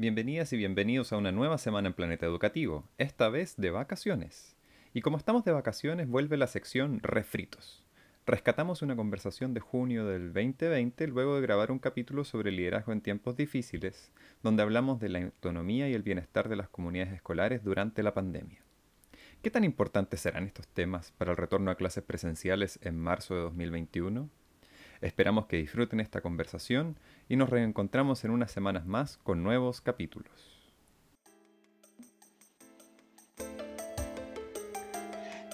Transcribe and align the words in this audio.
Bienvenidas 0.00 0.50
y 0.54 0.56
bienvenidos 0.56 1.12
a 1.12 1.18
una 1.18 1.30
nueva 1.30 1.58
semana 1.58 1.88
en 1.88 1.92
Planeta 1.92 2.24
Educativo, 2.24 2.88
esta 2.96 3.28
vez 3.28 3.58
de 3.58 3.70
vacaciones. 3.70 4.56
Y 4.94 5.02
como 5.02 5.18
estamos 5.18 5.44
de 5.44 5.52
vacaciones, 5.52 6.08
vuelve 6.08 6.38
la 6.38 6.46
sección 6.46 7.00
Refritos. 7.02 7.84
Rescatamos 8.24 8.80
una 8.80 8.96
conversación 8.96 9.52
de 9.52 9.60
junio 9.60 10.06
del 10.06 10.32
2020 10.32 11.06
luego 11.06 11.34
de 11.34 11.42
grabar 11.42 11.70
un 11.70 11.78
capítulo 11.78 12.24
sobre 12.24 12.50
liderazgo 12.50 12.92
en 12.92 13.02
tiempos 13.02 13.36
difíciles, 13.36 14.10
donde 14.42 14.62
hablamos 14.62 15.00
de 15.00 15.10
la 15.10 15.18
autonomía 15.18 15.86
y 15.90 15.92
el 15.92 16.02
bienestar 16.02 16.48
de 16.48 16.56
las 16.56 16.70
comunidades 16.70 17.12
escolares 17.12 17.62
durante 17.62 18.02
la 18.02 18.14
pandemia. 18.14 18.62
¿Qué 19.42 19.50
tan 19.50 19.64
importantes 19.64 20.20
serán 20.20 20.46
estos 20.46 20.66
temas 20.66 21.12
para 21.18 21.32
el 21.32 21.36
retorno 21.36 21.70
a 21.70 21.74
clases 21.74 22.04
presenciales 22.04 22.78
en 22.80 22.96
marzo 22.96 23.34
de 23.34 23.42
2021? 23.42 24.30
Esperamos 25.00 25.46
que 25.46 25.56
disfruten 25.56 25.98
esta 26.00 26.20
conversación 26.20 26.96
y 27.28 27.36
nos 27.36 27.48
reencontramos 27.48 28.24
en 28.24 28.32
unas 28.32 28.50
semanas 28.50 28.84
más 28.84 29.16
con 29.16 29.42
nuevos 29.42 29.80
capítulos. 29.80 30.60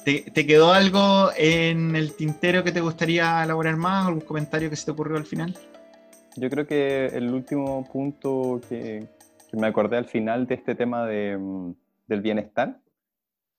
¿Te, 0.04 0.46
quedó 0.46 0.72
algo 0.72 1.30
en 1.36 1.96
el 1.96 2.14
tintero 2.14 2.62
que 2.62 2.70
te 2.70 2.80
gustaría 2.80 3.42
elaborar 3.42 3.76
más? 3.76 4.06
¿Algún 4.06 4.20
comentario 4.20 4.70
que 4.70 4.76
se 4.76 4.84
te 4.84 4.92
ocurrió 4.92 5.16
al 5.16 5.26
final? 5.26 5.56
Yo 6.36 6.48
creo 6.48 6.66
que 6.66 7.06
el 7.06 7.32
último 7.32 7.84
punto 7.90 8.60
que, 8.68 9.08
me 9.52 9.66
acordé 9.66 9.96
al 9.96 10.04
final 10.04 10.46
de 10.46 10.54
este 10.56 10.74
tema 10.76 11.06
mm, 11.06 11.74
del 12.06 12.20
bienestar, 12.20 12.80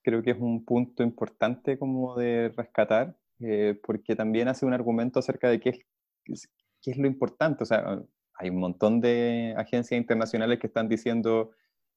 creo 0.02 0.22
que 0.22 0.30
es 0.30 0.38
un 0.38 0.64
punto 0.64 1.02
importante 1.02 1.78
como 1.78 2.16
de 2.16 2.50
rescatar, 2.56 3.14
eh, 3.40 3.78
porque 3.82 4.16
también 4.16 4.48
hace 4.48 4.66
un 4.66 4.72
argumento 4.72 5.18
acerca 5.18 5.48
de 5.48 5.60
qué 5.60 5.70
es, 6.24 6.48
qué 6.82 6.90
es 6.90 6.98
lo 6.98 7.06
importante. 7.06 7.62
O 7.64 7.66
sea, 7.66 8.02
hay 8.34 8.50
un 8.50 8.58
montón 8.58 9.00
de 9.00 9.54
agencias 9.56 9.98
internacionales 9.98 10.58
que 10.58 10.68
están 10.68 10.88
diciendo, 10.88 11.50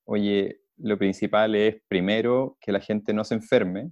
oye, 0.06 0.62
lo 0.78 0.98
principal 0.98 1.56
es 1.56 1.82
primero 1.88 2.58
que 2.60 2.72
la 2.72 2.80
gente 2.80 3.14
no 3.14 3.24
se 3.24 3.36
enferme, 3.36 3.92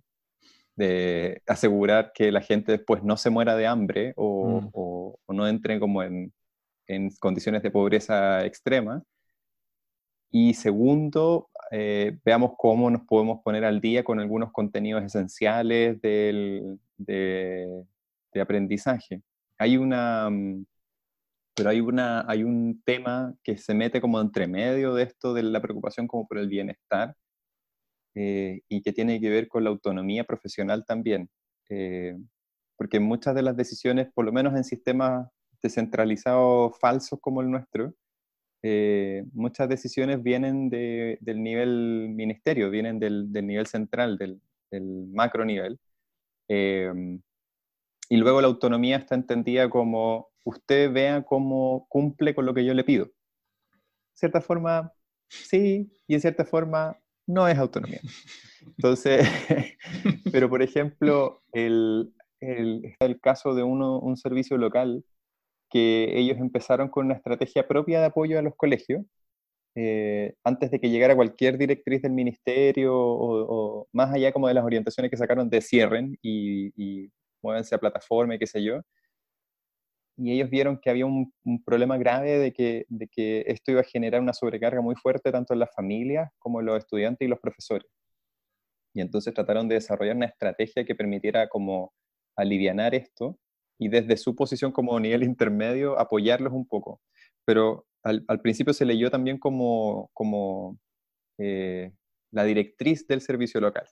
de 0.75 1.41
asegurar 1.45 2.11
que 2.13 2.31
la 2.31 2.41
gente 2.41 2.71
después 2.71 3.03
no 3.03 3.17
se 3.17 3.29
muera 3.29 3.55
de 3.57 3.67
hambre 3.67 4.13
o, 4.15 4.61
mm. 4.61 4.69
o, 4.73 5.19
no 5.27 5.47
entre 5.47 5.77
como 5.79 6.01
en, 6.01 6.33
en, 6.87 7.09
condiciones 7.19 7.61
de 7.63 7.71
pobreza 7.71 8.45
extrema. 8.45 9.03
Y 10.31 10.53
segundo, 10.53 11.49
eh, 11.71 12.17
veamos 12.23 12.53
cómo 12.57 12.89
nos 12.89 13.01
podemos 13.03 13.41
poner 13.43 13.65
al 13.65 13.81
día 13.81 14.03
con 14.03 14.19
algunos 14.19 14.51
contenidos 14.51 15.03
esenciales 15.03 16.01
del, 16.01 16.79
de, 16.97 17.85
aprendizaje. 18.39 19.21
Hay 19.57 19.77
una, 19.77 20.29
mm, 20.29 20.65
pero 21.55 21.69
hay, 21.69 21.81
una, 21.81 22.25
hay 22.29 22.43
un 22.43 22.81
tema 22.85 23.35
que 23.43 23.57
se 23.57 23.73
mete 23.73 24.01
como 24.01 24.21
entre 24.21 24.47
medio 24.47 24.93
de 24.93 25.03
esto 25.03 25.33
de 25.33 25.43
la 25.43 25.61
preocupación 25.61 26.07
como 26.07 26.27
por 26.27 26.37
el 26.37 26.47
bienestar 26.47 27.15
eh, 28.15 28.61
y 28.69 28.81
que 28.81 28.93
tiene 28.93 29.19
que 29.19 29.29
ver 29.29 29.47
con 29.47 29.63
la 29.63 29.69
autonomía 29.69 30.23
profesional 30.23 30.85
también. 30.85 31.29
Eh, 31.69 32.17
porque 32.77 32.99
muchas 32.99 33.35
de 33.35 33.41
las 33.43 33.57
decisiones, 33.57 34.07
por 34.13 34.25
lo 34.25 34.31
menos 34.31 34.55
en 34.55 34.63
sistemas 34.63 35.27
descentralizados 35.61 36.77
falsos 36.79 37.19
como 37.21 37.41
el 37.41 37.51
nuestro, 37.51 37.93
eh, 38.61 39.23
muchas 39.33 39.69
decisiones 39.69 40.21
vienen 40.21 40.69
del 40.69 41.43
nivel 41.43 42.09
ministerio, 42.09 42.69
vienen 42.69 42.99
del, 42.99 43.31
nivel 43.31 43.67
central, 43.67 44.17
del, 44.17 44.39
macro 45.11 45.45
nivel. 45.45 45.79
y 46.49 48.17
luego 48.17 48.41
la 48.41 48.47
autonomía 48.47 48.97
está 48.97 49.15
entendida 49.15 49.69
como 49.69 50.29
usted 50.43 50.91
vea 50.91 51.23
cómo 51.23 51.87
cumple 51.89 52.35
con 52.35 52.45
lo 52.45 52.53
que 52.53 52.65
yo 52.65 52.73
le 52.73 52.83
pido. 52.83 53.05
De 53.05 53.11
cierta 54.13 54.41
forma, 54.41 54.91
sí, 55.29 55.91
y 56.07 56.15
en 56.15 56.21
cierta 56.21 56.45
forma, 56.45 56.97
no 57.27 57.47
es 57.47 57.57
autonomía. 57.57 58.01
Entonces, 58.65 59.25
pero 60.31 60.49
por 60.49 60.61
ejemplo, 60.61 61.43
el, 61.53 62.13
el, 62.41 62.95
el 62.99 63.19
caso 63.21 63.53
de 63.53 63.63
uno, 63.63 63.99
un 63.99 64.17
servicio 64.17 64.57
local 64.57 65.05
que 65.69 66.17
ellos 66.17 66.37
empezaron 66.37 66.89
con 66.89 67.05
una 67.05 67.15
estrategia 67.15 67.67
propia 67.67 67.99
de 67.99 68.07
apoyo 68.07 68.39
a 68.39 68.41
los 68.41 68.55
colegios, 68.55 69.03
eh, 69.75 70.33
antes 70.43 70.71
de 70.71 70.79
que 70.79 70.89
llegara 70.89 71.15
cualquier 71.15 71.57
directriz 71.57 72.01
del 72.01 72.13
ministerio 72.13 72.93
o, 72.95 73.87
más 73.93 74.13
allá 74.13 74.31
como 74.31 74.47
de 74.47 74.55
las 74.55 74.65
orientaciones 74.65 75.11
que 75.11 75.17
sacaron 75.17 75.49
de 75.49 75.61
cierren 75.61 76.17
y, 76.21 76.71
y 76.75 77.11
muévense 77.41 77.75
a 77.75 77.79
plataforma 77.79 78.35
y 78.35 78.39
qué 78.39 78.47
sé 78.47 78.63
yo, 78.63 78.81
y 80.19 80.33
ellos 80.33 80.49
vieron 80.49 80.77
que 80.77 80.89
había 80.89 81.05
un, 81.05 81.33
problema 81.65 81.97
grave 81.97 82.37
de 82.37 82.51
que, 82.53 82.85
de 82.89 83.07
que, 83.07 83.45
esto 83.47 83.71
iba 83.71 83.81
a 83.81 83.85
generar 83.85 84.21
una 84.21 84.33
sobrecarga 84.33 84.81
muy 84.81 84.95
fuerte 84.95 85.31
tanto 85.31 85.53
en 85.53 85.59
las 85.59 85.73
familias 85.73 86.29
como 86.39 86.59
en 86.59 86.65
los 86.65 86.77
estudiantes 86.77 87.25
y 87.25 87.29
los 87.29 87.39
profesores. 87.39 87.87
Y 88.93 89.01
entonces 89.01 89.33
trataron 89.33 89.69
de 89.69 89.75
desarrollar 89.75 90.17
una 90.17 90.25
estrategia 90.25 90.83
que 90.83 90.95
permitiera 90.95 91.47
como 91.47 91.93
alivianar 92.35 92.95
esto 92.95 93.37
y 93.79 93.89
desde 93.89 94.17
su 94.17 94.35
posición 94.35 94.71
como 94.71 94.99
nivel 94.99 95.23
intermedio 95.23 95.99
apoyarlos 95.99 96.53
un 96.53 96.67
poco. 96.67 97.01
Pero 97.45 97.85
al, 98.03 98.41
principio 98.41 98.73
se 98.73 98.85
leyó 98.85 99.09
también 99.09 99.39
como, 99.39 100.09
como 100.13 100.77
eh, 101.39 101.91
la 102.31 102.43
directriz 102.43 103.07
del 103.07 103.21
servicio 103.21 103.59
local. 103.59 103.87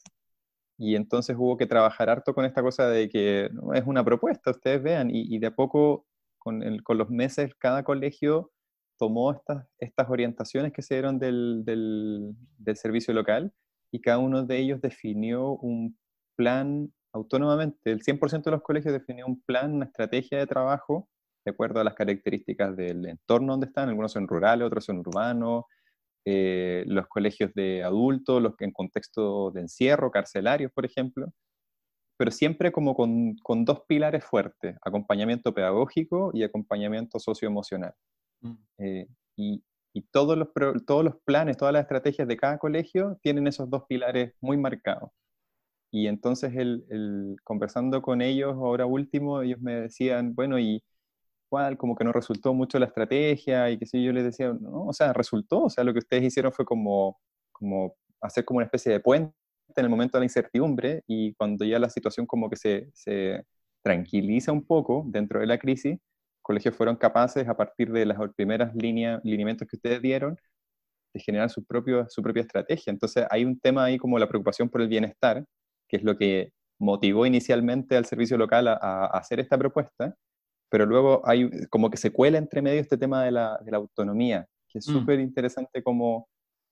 Y 0.77 0.95
entonces 0.95 1.35
hubo 1.39 1.57
que 1.57 1.65
trabajar 1.65 2.09
harto 2.09 2.35
con 2.35 2.45
esta 2.45 2.61
cosa 2.61 2.87
de 2.89 3.09
que 3.09 3.49
no 3.51 3.73
es 3.73 3.83
una 3.85 4.03
propuesta, 4.05 4.51
ustedes 4.51 4.83
vean, 4.83 5.09
y, 5.09 5.35
y 5.35 5.39
de 5.39 5.47
a 5.47 5.55
poco 5.55 6.05
con, 6.83 6.97
los 6.97 7.09
meses 7.09 7.53
cada 7.55 7.83
colegio 7.83 8.51
tomó 8.97 9.31
estas, 9.31 9.65
estas 9.79 10.09
orientaciones 10.09 10.71
que 10.71 10.81
se 10.81 10.95
dieron 10.95 11.19
del, 11.19 11.63
del, 11.65 12.75
servicio 12.75 13.13
local 13.13 13.53
y 13.91 14.01
cada 14.01 14.17
uno 14.19 14.43
de 14.43 14.57
ellos 14.57 14.81
definió 14.81 15.51
un 15.51 15.97
plan 16.35 16.91
autónomamente. 17.17 17.91
El 17.91 18.01
100% 18.03 18.43
de 18.43 18.51
los 18.51 18.61
colegios 18.61 18.93
definió 18.93 19.25
un 19.25 19.41
plan, 19.41 19.73
una 19.73 19.85
estrategia 19.85 20.37
de 20.39 20.47
trabajo 20.47 21.09
de 21.45 21.51
acuerdo 21.51 21.79
a 21.79 21.83
las 21.83 21.93
características 21.93 22.75
del 22.75 23.05
entorno 23.05 23.53
donde 23.53 23.67
están. 23.67 23.89
Algunos 23.89 24.11
son 24.11 24.27
rurales, 24.27 24.65
otros 24.65 24.85
son 24.85 24.99
urbanos. 24.99 25.63
Eh, 26.25 26.83
los 26.87 27.07
colegios 27.07 27.53
de 27.53 27.83
adultos, 27.83 28.41
los 28.41 28.55
que 28.57 28.65
en 28.65 28.71
contexto 28.71 29.51
de 29.51 29.61
encierro, 29.61 30.11
carcelarios, 30.11 30.71
por 30.73 30.85
ejemplo 30.85 31.31
pero 32.17 32.31
siempre 32.31 32.71
como 32.71 32.95
con, 32.95 33.35
con, 33.43 33.63
dos 33.63 33.83
pilares 33.87 34.25
fuertes, 34.25 34.75
acompañamiento 34.83 35.53
pedagógico 35.53 36.31
y 36.33 36.43
acompañamiento 36.43 37.19
socioemocional. 37.19 37.93
Mm. 38.41 38.53
Eh, 38.79 39.07
y, 39.35 39.63
y 39.93 40.01
todos, 40.11 40.37
los, 40.37 40.49
todos 40.85 41.03
los 41.03 41.15
planes, 41.23 41.57
todas 41.57 41.73
las 41.73 41.83
estrategias 41.83 42.27
de 42.27 42.37
cada 42.37 42.57
colegio 42.57 43.19
tienen 43.21 43.47
esos 43.47 43.69
dos 43.69 43.83
pilares 43.87 44.33
muy 44.41 44.57
marcados. 44.57 45.11
Y 45.91 46.07
entonces, 46.07 46.53
el, 46.55 46.85
el, 46.89 47.37
conversando 47.43 48.01
con 48.01 48.21
ellos, 48.21 48.53
ahora 48.55 48.85
último, 48.85 49.41
ellos 49.41 49.59
me 49.61 49.73
decían, 49.81 50.35
bueno, 50.35 50.59
y 50.59 50.83
cuál, 51.49 51.77
como 51.77 51.95
que 51.95 52.03
no 52.03 52.11
resultó 52.13 52.53
mucho 52.53 52.79
la 52.79 52.87
estrategia, 52.87 53.69
y 53.71 53.77
que 53.79 53.85
si 53.85 54.03
yo 54.03 54.13
les 54.13 54.23
decía, 54.25 54.53
no, 54.53 54.85
o 54.87 54.93
sea, 54.93 55.13
resultó, 55.13 55.63
o 55.65 55.69
sea, 55.69 55.83
lo 55.83 55.93
que 55.93 55.99
ustedes 55.99 56.23
hicieron 56.23 56.51
fue 56.53 56.65
como, 56.65 57.19
como 57.51 57.95
hacer 58.21 58.45
como 58.45 58.57
una 58.57 58.65
especie 58.65 58.91
de 58.91 58.99
puente 58.99 59.33
en 59.75 59.85
el 59.85 59.89
momento 59.89 60.17
de 60.17 60.21
la 60.21 60.25
incertidumbre 60.25 61.03
y 61.07 61.33
cuando 61.35 61.65
ya 61.65 61.79
la 61.79 61.89
situación 61.89 62.25
como 62.25 62.49
que 62.49 62.55
se, 62.57 62.89
se 62.93 63.45
tranquiliza 63.83 64.51
un 64.51 64.65
poco 64.65 65.03
dentro 65.07 65.39
de 65.39 65.47
la 65.47 65.57
crisis, 65.57 65.97
colegios 66.41 66.75
fueron 66.75 66.95
capaces, 66.95 67.47
a 67.47 67.57
partir 67.57 67.91
de 67.91 68.05
las 68.05 68.17
primeras 68.35 68.73
líneas, 68.75 69.21
lineamientos 69.23 69.67
que 69.67 69.75
ustedes 69.77 70.01
dieron, 70.01 70.37
de 71.13 71.19
generar 71.21 71.49
su, 71.49 71.63
propio, 71.65 72.07
su 72.09 72.21
propia 72.21 72.41
estrategia. 72.41 72.91
Entonces 72.91 73.25
hay 73.29 73.45
un 73.45 73.59
tema 73.59 73.85
ahí 73.85 73.97
como 73.97 74.19
la 74.19 74.27
preocupación 74.27 74.69
por 74.69 74.81
el 74.81 74.87
bienestar, 74.87 75.45
que 75.87 75.97
es 75.97 76.03
lo 76.03 76.17
que 76.17 76.53
motivó 76.79 77.25
inicialmente 77.25 77.97
al 77.97 78.05
servicio 78.05 78.37
local 78.37 78.67
a, 78.67 79.05
hacer 79.07 79.39
esta 79.39 79.57
propuesta, 79.57 80.15
pero 80.69 80.85
luego 80.85 81.21
hay 81.25 81.49
como 81.69 81.89
que 81.89 81.97
se 81.97 82.11
cuela 82.11 82.37
entre 82.37 82.61
medio 82.61 82.81
este 82.81 82.97
tema 82.97 83.23
de 83.23 83.31
la, 83.31 83.57
de 83.63 83.71
la 83.71 83.77
autonomía, 83.77 84.47
que 84.67 84.79
es 84.79 84.87
mm. 84.87 84.93
súper 84.93 85.19
interesante 85.19 85.81
cómo, 85.81 86.29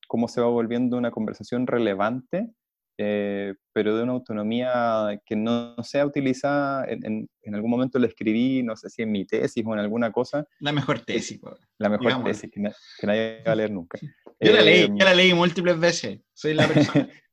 cómo 0.08 0.28
se 0.28 0.42
va 0.42 0.48
volviendo 0.48 0.98
una 0.98 1.12
conversación 1.12 1.66
relevante 1.66 2.54
eh, 2.98 3.54
pero 3.74 3.98
de 3.98 4.04
una 4.04 4.14
autonomía 4.14 5.22
que 5.26 5.36
no, 5.36 5.76
sea 5.84 6.06
utilizada, 6.06 6.86
en, 6.88 7.28
en, 7.42 7.56
algún 7.56 7.70
momento 7.70 8.00
lo 8.00 8.08
escribí, 8.08 8.64
no 8.64 8.78
sé 8.78 8.90
si 8.90 9.02
en 9.02 9.12
mi 9.12 9.26
tesis 9.26 9.64
o 9.66 9.74
en 9.74 9.80
alguna 9.80 10.12
cosa. 10.12 10.48
La 10.60 10.72
mejor 10.72 11.02
tesis. 11.02 11.40
La 11.78 11.90
mejor 11.90 12.24
tesis 12.24 12.50
que, 12.50 12.62
nadie 13.06 13.44
va 13.46 13.52
a 13.52 13.56
leer 13.56 13.72
nunca. 13.72 14.00
Yo 14.40 14.52
la 14.52 14.62
leí, 14.62 14.88
yo 14.88 15.06
la 15.06 15.14
leí 15.14 15.34
múltiples 15.34 15.80
veces, 15.80 16.20
soy 16.34 16.54
la 16.54 16.68
persona. 16.68 17.08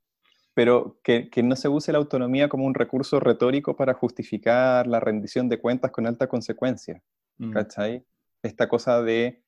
pero 0.54 0.99
que, 1.02 1.31
que, 1.31 1.43
no 1.43 1.56
se 1.56 1.69
use 1.69 1.93
la 1.93 1.99
autonomía 1.99 2.49
como 2.49 2.66
un 2.66 2.75
recurso 2.75 3.20
retórico 3.20 3.76
para 3.76 3.94
justificar 3.94 4.87
la 4.87 5.00
rendición 5.00 5.49
de 5.49 5.58
cuentas 5.58 5.90
con 5.90 6.06
alta 6.06 6.26
consecuencia. 6.26 7.02
Mm. 7.38 7.52
¿Cachai? 7.52 8.04
Esta 8.43 8.69
cosa 8.69 9.02
de 9.02 9.43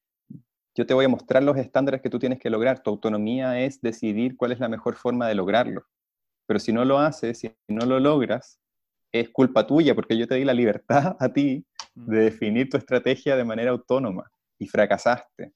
yo 0.76 0.86
te 0.86 0.94
voy 0.94 1.04
a 1.04 1.08
mostrar 1.08 1.42
los 1.42 1.56
estándares 1.56 2.02
que 2.02 2.10
tú 2.10 2.18
tienes 2.18 2.38
que 2.40 2.50
lograr. 2.50 2.82
Tu 2.82 2.90
autonomía 2.90 3.60
es 3.60 3.80
decidir 3.80 4.36
cuál 4.36 4.52
es 4.52 4.58
la 4.58 4.68
mejor 4.68 4.96
forma 4.96 5.28
de 5.28 5.34
lograrlo. 5.34 5.86
Pero 6.46 6.58
si 6.58 6.72
no 6.72 6.84
lo 6.84 6.98
haces, 6.98 7.38
si 7.38 7.54
no 7.68 7.86
lo 7.86 8.00
logras, 8.00 8.58
es 9.12 9.30
culpa 9.30 9.66
tuya 9.66 9.94
porque 9.94 10.18
yo 10.18 10.26
te 10.26 10.34
di 10.34 10.44
la 10.44 10.52
libertad 10.52 11.16
a 11.20 11.32
ti 11.32 11.64
de 11.94 12.18
definir 12.18 12.68
tu 12.68 12.76
estrategia 12.76 13.36
de 13.36 13.44
manera 13.44 13.70
autónoma 13.70 14.30
y 14.58 14.66
fracasaste. 14.66 15.52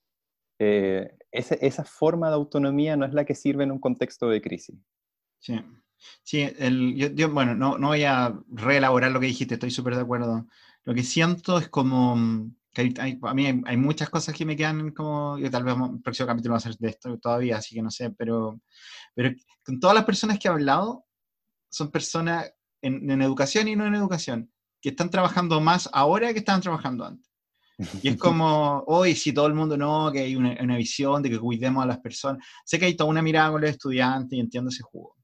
eh, 0.61 1.11
esa, 1.31 1.85
forma 1.85 2.29
de 2.29 2.35
autonomía 2.35 2.97
no 2.97 3.05
es 3.05 3.13
la 3.13 3.25
que 3.25 3.35
sirve 3.35 3.65
en 3.65 3.73
un 3.73 3.81
contexto 3.81 4.29
de 4.29 4.41
crisis. 4.41 4.79
Sí, 5.39 5.61
sí 6.23 6.49
yo, 7.15 7.31
bueno, 7.31 7.55
no, 7.55 7.79
no 7.79 7.89
voy 7.89 8.05
a 8.05 8.39
reelaborar 8.49 9.11
lo 9.11 9.21
que 9.21 9.27
dijiste, 9.27 9.55
estoy 9.55 9.71
súper 9.71 9.95
de 9.95 10.03
acuerdo. 10.03 10.47
Lo 10.85 10.95
que 10.95 11.03
siento 11.03 11.59
es 11.59 11.69
como 11.69 12.17
mm, 12.17 12.57
que 12.73 12.95
hay, 12.99 13.19
a 13.23 13.35
mí 13.35 13.47
hay, 13.65 13.77
muchas 13.77 14.11
cosas 14.11 14.35
que 14.35 14.45
me 14.45 14.57
quedan 14.57 14.93
como, 14.93 15.39
yo 15.39 15.51
tal 15.51 15.65
vez 15.65 15.75
el 15.75 16.01
próximo 16.01 16.29
capítulo 16.29 16.53
va 16.53 16.59
a 16.59 16.61
ser 16.61 16.77
de 16.77 16.89
esto 16.89 17.19
todavía, 17.19 17.59
así 17.59 17.75
que 17.75 17.83
no 17.83 17.91
sé, 17.91 18.11
pero, 18.11 18.61
pero 19.15 19.35
con 19.65 19.81
todas 19.81 19.95
las 19.95 20.05
personas 20.05 20.39
que 20.39 20.49
he 20.49 20.51
hablado, 20.51 21.05
son 21.71 21.91
personas 21.91 22.51
en, 22.81 23.11
en 23.11 23.23
educación 23.23 23.69
y 23.69 23.77
no 23.77 23.87
en 23.87 23.95
educación, 23.95 24.51
que 24.81 24.91
están 24.91 25.11
trabajando 25.11 25.61
más 25.61 25.89
ahora 25.93 26.33
que 26.33 26.39
estaban 26.39 26.61
trabajando 26.61 27.05
antes. 27.05 27.29
Y 28.03 28.09
es 28.09 28.17
como, 28.17 28.83
hoy 28.87 29.15
si 29.15 29.33
todo 29.33 29.47
el 29.47 29.55
mundo 29.55 29.77
no, 29.77 30.11
que 30.13 30.21
hay 30.21 30.37
una, 30.37 30.57
una, 30.61 30.77
visión 30.77 31.23
de 31.23 31.31
que 31.31 31.39
cuidemos 31.39 31.85
a 31.85 31.87
las 31.87 31.99
personas. 31.99 32.45
Sé 32.65 32.79
que 32.79 32.87
hay 32.87 32.97
toda 32.97 33.11
una 33.11 33.23
mirada 33.23 33.53
con 33.53 33.61
los 33.61 33.71
estudiantes 33.71 34.37
y 34.37 34.41
entiendo 34.41 34.71
ese 34.71 34.83
juego. 34.83 35.18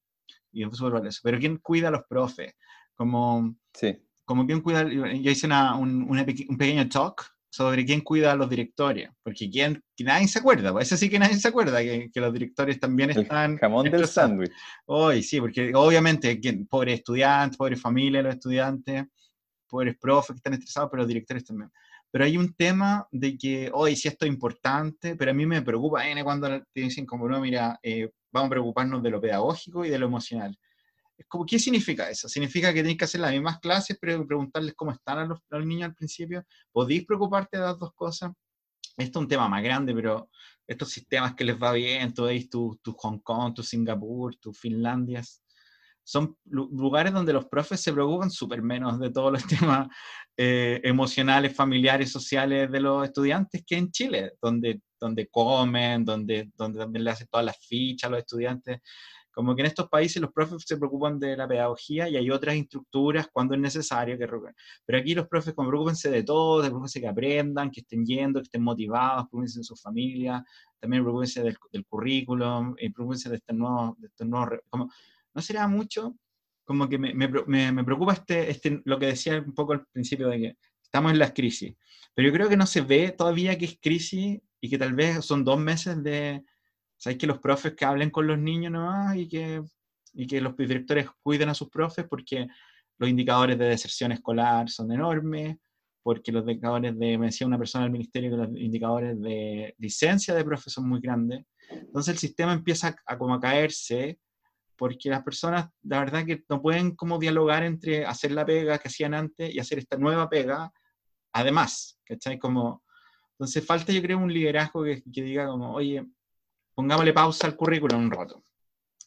Y 0.55 0.65
es 0.65 0.77
súper 0.77 1.07
eso. 1.07 1.21
Pero 1.23 1.39
¿quién 1.39 1.59
cuida 1.59 1.89
a 1.89 1.91
los 1.91 2.05
profes? 2.09 2.55
Como, 2.95 3.57
sí. 3.75 3.99
como 4.25 4.47
quién 4.47 4.61
cuida, 4.61 4.85
yo 4.85 5.31
hice 5.31 5.47
una, 5.47 5.77
un, 5.77 6.09
un, 6.09 6.57
pequeño 6.57 6.89
talk 6.89 7.35
sobre 7.51 7.85
quién 7.85 8.01
cuida 8.01 8.33
a 8.33 8.37
los 8.37 8.49
directores, 8.49 9.11
porque 9.23 9.51
quién, 9.51 9.83
nadie 9.99 10.29
se 10.29 10.39
acuerda, 10.39 10.73
pues 10.73 10.87
eso 10.87 10.97
sí 10.97 11.11
que 11.11 11.19
nadie 11.19 11.37
se 11.37 11.49
acuerda, 11.49 11.81
que, 11.81 12.11
que 12.13 12.21
los 12.21 12.33
directores 12.33 12.79
también 12.81 13.11
están... 13.11 13.53
El 13.53 13.59
jamón 13.59 13.91
del 13.91 14.07
sándwich. 14.07 14.53
Hoy 14.87 15.23
sí, 15.23 15.41
porque 15.41 15.73
obviamente, 15.75 16.41
pobres 16.69 17.01
estudiantes, 17.01 17.57
pobres 17.57 17.81
familias 17.81 18.25
los 18.25 18.35
estudiantes, 18.35 19.07
pobres 19.69 19.97
profes 20.01 20.35
que 20.35 20.39
están 20.39 20.55
estresados, 20.55 20.89
pero 20.91 21.03
los 21.03 21.09
directores 21.09 21.45
también. 21.45 21.71
Pero 22.11 22.25
hay 22.25 22.37
un 22.37 22.55
tema 22.55 23.09
de 23.11 23.37
que, 23.37 23.71
hoy 23.73 23.97
sí 23.97 24.07
esto 24.07 24.25
es 24.25 24.31
importante, 24.31 25.17
pero 25.17 25.33
a 25.33 25.35
mí 25.35 25.47
me 25.47 25.63
preocupa 25.63 26.09
N 26.09 26.23
cuando 26.23 26.49
te 26.49 26.81
dicen 26.81 27.05
como, 27.05 27.29
no, 27.29 27.41
mira, 27.41 27.77
eh, 27.83 28.09
vamos 28.35 28.49
a 28.49 28.51
preocuparnos 28.51 29.03
de 29.03 29.11
lo 29.11 29.21
pedagógico 29.21 29.85
y 29.85 29.91
de 29.91 29.99
lo 29.99 30.07
emocional. 30.07 30.59
Es 31.17 31.27
como, 31.29 31.47
¿qué 31.47 31.61
significa 31.61 32.11
eso? 32.11 32.29
¿Significa 32.29 32.75
que 32.75 32.81
tenéis 32.81 32.99
que 32.99 33.05
hacer 33.05 33.21
las 33.21 33.31
mismas 33.31 33.61
clases, 33.61 33.97
pero 34.01 34.27
preguntarles 34.27 34.75
cómo 34.75 34.91
están 34.91 35.19
a 35.19 35.25
los, 35.25 35.41
niños 35.65 35.89
al 35.89 35.95
principio? 35.95 36.45
¿Podéis 36.73 37.07
preocuparte 37.07 37.57
de 37.57 37.63
las 37.63 37.79
dos 37.79 37.93
cosas? 37.95 38.33
Esto 38.97 39.19
es 39.19 39.23
un 39.23 39.29
tema 39.29 39.49
más 39.49 39.63
grande, 39.63 39.95
pero 39.95 40.29
estos 40.67 40.91
sistemas 40.91 41.35
que 41.35 41.45
les 41.45 41.57
va 41.57 41.73
bien, 41.73 42.13
tú 42.13 42.25
veis 42.25 42.51
tu, 42.51 42.79
tu 42.83 42.93
Hong 42.95 43.21
Kong, 43.21 43.55
tu 43.55 43.63
Singapur, 43.63 44.35
tu 44.37 44.53
Finlandia, 44.53 45.23
son 46.05 46.37
lugares 46.45 47.13
donde 47.13 47.33
los 47.33 47.47
profes 47.47 47.81
se 47.81 47.93
preocupan 47.93 48.31
súper 48.31 48.63
menos 48.63 49.01
de 49.01 49.11
todos 49.11 49.33
los 49.33 49.45
temas 49.47 49.89
eh, 50.37 50.81
emocionales, 50.85 51.57
familiares, 51.57 52.13
sociales 52.13 52.71
de 52.71 52.81
los 52.81 53.05
estudiantes 53.05 53.65
que 53.67 53.77
en 53.77 53.91
Chile, 53.91 54.33
donde, 54.41 54.83
donde 55.01 55.29
comen, 55.29 56.05
donde, 56.05 56.51
donde 56.57 56.79
también 56.79 57.05
le 57.05 57.11
hacen 57.11 57.27
todas 57.31 57.47
las 57.47 57.57
fichas 57.59 58.09
a 58.09 58.11
los 58.11 58.21
estudiantes. 58.21 58.81
Como 59.33 59.57
que 59.57 59.63
en 59.63 59.67
estos 59.67 59.89
países 59.89 60.23
los 60.23 60.33
profes 60.33 60.63
se 60.65 60.77
preocupan 60.77 61.19
de 61.19 61.37
la 61.37 61.49
pedagogía 61.49 62.09
y 62.09 62.17
hay 62.17 62.31
otras 62.31 62.55
estructuras 62.55 63.27
cuando 63.33 63.55
es 63.55 63.61
necesario 63.61 64.17
que 64.17 64.29
Pero 64.87 64.99
aquí 64.99 65.13
los 65.13 65.27
profes, 65.27 65.55
como 65.55 65.71
preocupense 65.71 66.09
de 66.09 66.23
todo, 66.23 66.61
preocupense 66.61 67.01
que 67.01 67.09
aprendan, 67.09 67.71
que 67.71 67.81
estén 67.81 68.05
yendo, 68.05 68.39
que 68.39 68.45
estén 68.45 68.63
motivados, 68.63 69.25
preocupense 69.25 69.59
de 69.59 69.65
su 69.65 69.75
familia, 69.75 70.45
también 70.79 71.03
preocupense 71.03 71.43
del, 71.43 71.57
del 71.73 71.85
currículum, 71.87 72.77
preocupense 72.77 73.29
de 73.29 73.37
estos 73.37 73.57
nuevos, 73.57 73.97
¿no 75.35 75.43
será 75.43 75.67
mucho? 75.69 76.17
Como 76.65 76.89
que 76.89 76.99
me, 76.99 77.13
me, 77.15 77.29
me, 77.73 77.85
preocupa 77.85 78.15
este, 78.15 78.51
este, 78.51 78.81
lo 78.85 78.99
que 78.99 79.07
decía 79.07 79.39
un 79.39 79.55
poco 79.55 79.73
al 79.73 79.87
principio 79.87 80.29
de 80.29 80.39
que 80.39 80.57
estamos 80.83 81.13
en 81.13 81.19
las 81.19 81.33
crisis, 81.33 81.75
pero 82.15 82.29
yo 82.29 82.35
creo 82.35 82.49
que 82.49 82.57
no 82.57 82.67
se 82.67 82.81
ve 82.81 83.13
todavía 83.13 83.59
que 83.59 83.67
es 83.67 83.79
crisis 83.81 84.41
y 84.61 84.71
que 84.71 84.79
tal 84.79 84.95
vez 84.95 85.25
son 85.25 85.45
dos 85.45 85.59
meses 85.59 86.03
de, 86.03 86.43
¿sabes? 86.97 87.19
Que 87.19 87.27
los 87.27 87.39
profes 87.39 87.75
que 87.75 87.85
hablen 87.85 88.11
con 88.11 88.27
los 88.27 88.39
niños 88.39 88.73
nomás 88.73 89.17
y 89.17 89.29
que, 89.29 89.63
y 90.15 90.27
que 90.27 90.41
los 90.41 90.57
directores 90.57 91.09
cuiden 91.23 91.49
a 91.51 91.55
sus 91.55 91.69
profes 91.69 92.07
porque 92.09 92.47
los 92.99 93.11
indicadores 93.11 93.59
de 93.59 93.67
deserción 93.67 94.13
escolar 94.13 94.71
son 94.71 94.93
enormes, 94.93 95.57
porque 96.03 96.31
los 96.31 96.43
indicadores 96.43 96.97
de, 96.99 97.19
me 97.19 97.27
decía 97.27 97.47
una 97.47 97.59
persona 97.59 97.85
del 97.85 97.93
ministerio 97.93 98.31
que 98.31 98.37
los 98.37 98.49
indicadores 98.57 99.21
de 99.21 99.75
licencia 99.79 100.35
de 100.35 100.45
profes 100.45 100.73
son 100.73 100.89
muy 100.89 101.01
grandes. 101.01 101.45
Entonces 101.71 102.15
el 102.15 102.19
sistema 102.19 102.53
empieza 102.53 102.95
a, 103.07 103.19
como 103.19 103.35
a 103.35 103.41
caerse 103.41 104.19
porque 104.77 105.09
las 105.09 105.23
personas, 105.23 105.69
la 105.83 106.01
verdad 106.01 106.25
que 106.25 106.45
no 106.49 106.61
pueden 106.61 106.95
como 106.97 107.19
dialogar 107.19 107.63
entre 107.63 108.05
hacer 108.05 108.33
la 108.33 108.45
pega 108.45 108.79
que 108.79 108.89
hacían 108.89 109.15
antes 109.15 109.55
y 109.55 109.59
hacer 109.59 109.79
esta 109.79 109.97
nueva 109.97 110.29
pega, 110.29 110.73
además, 111.33 111.99
¿cachai? 112.05 112.39
Como, 112.39 112.83
entonces 113.33 113.65
falta 113.65 113.93
yo 113.93 114.03
creo 114.03 114.19
un 114.19 114.33
liderazgo 114.33 114.85
que, 114.85 115.03
que 115.03 115.23
diga 115.23 115.47
como, 115.47 115.75
oye, 115.75 116.05
pongámosle 116.75 117.13
pausa 117.13 117.47
al 117.47 117.57
currículum 117.57 118.05
un 118.05 118.11
rato. 118.11 118.43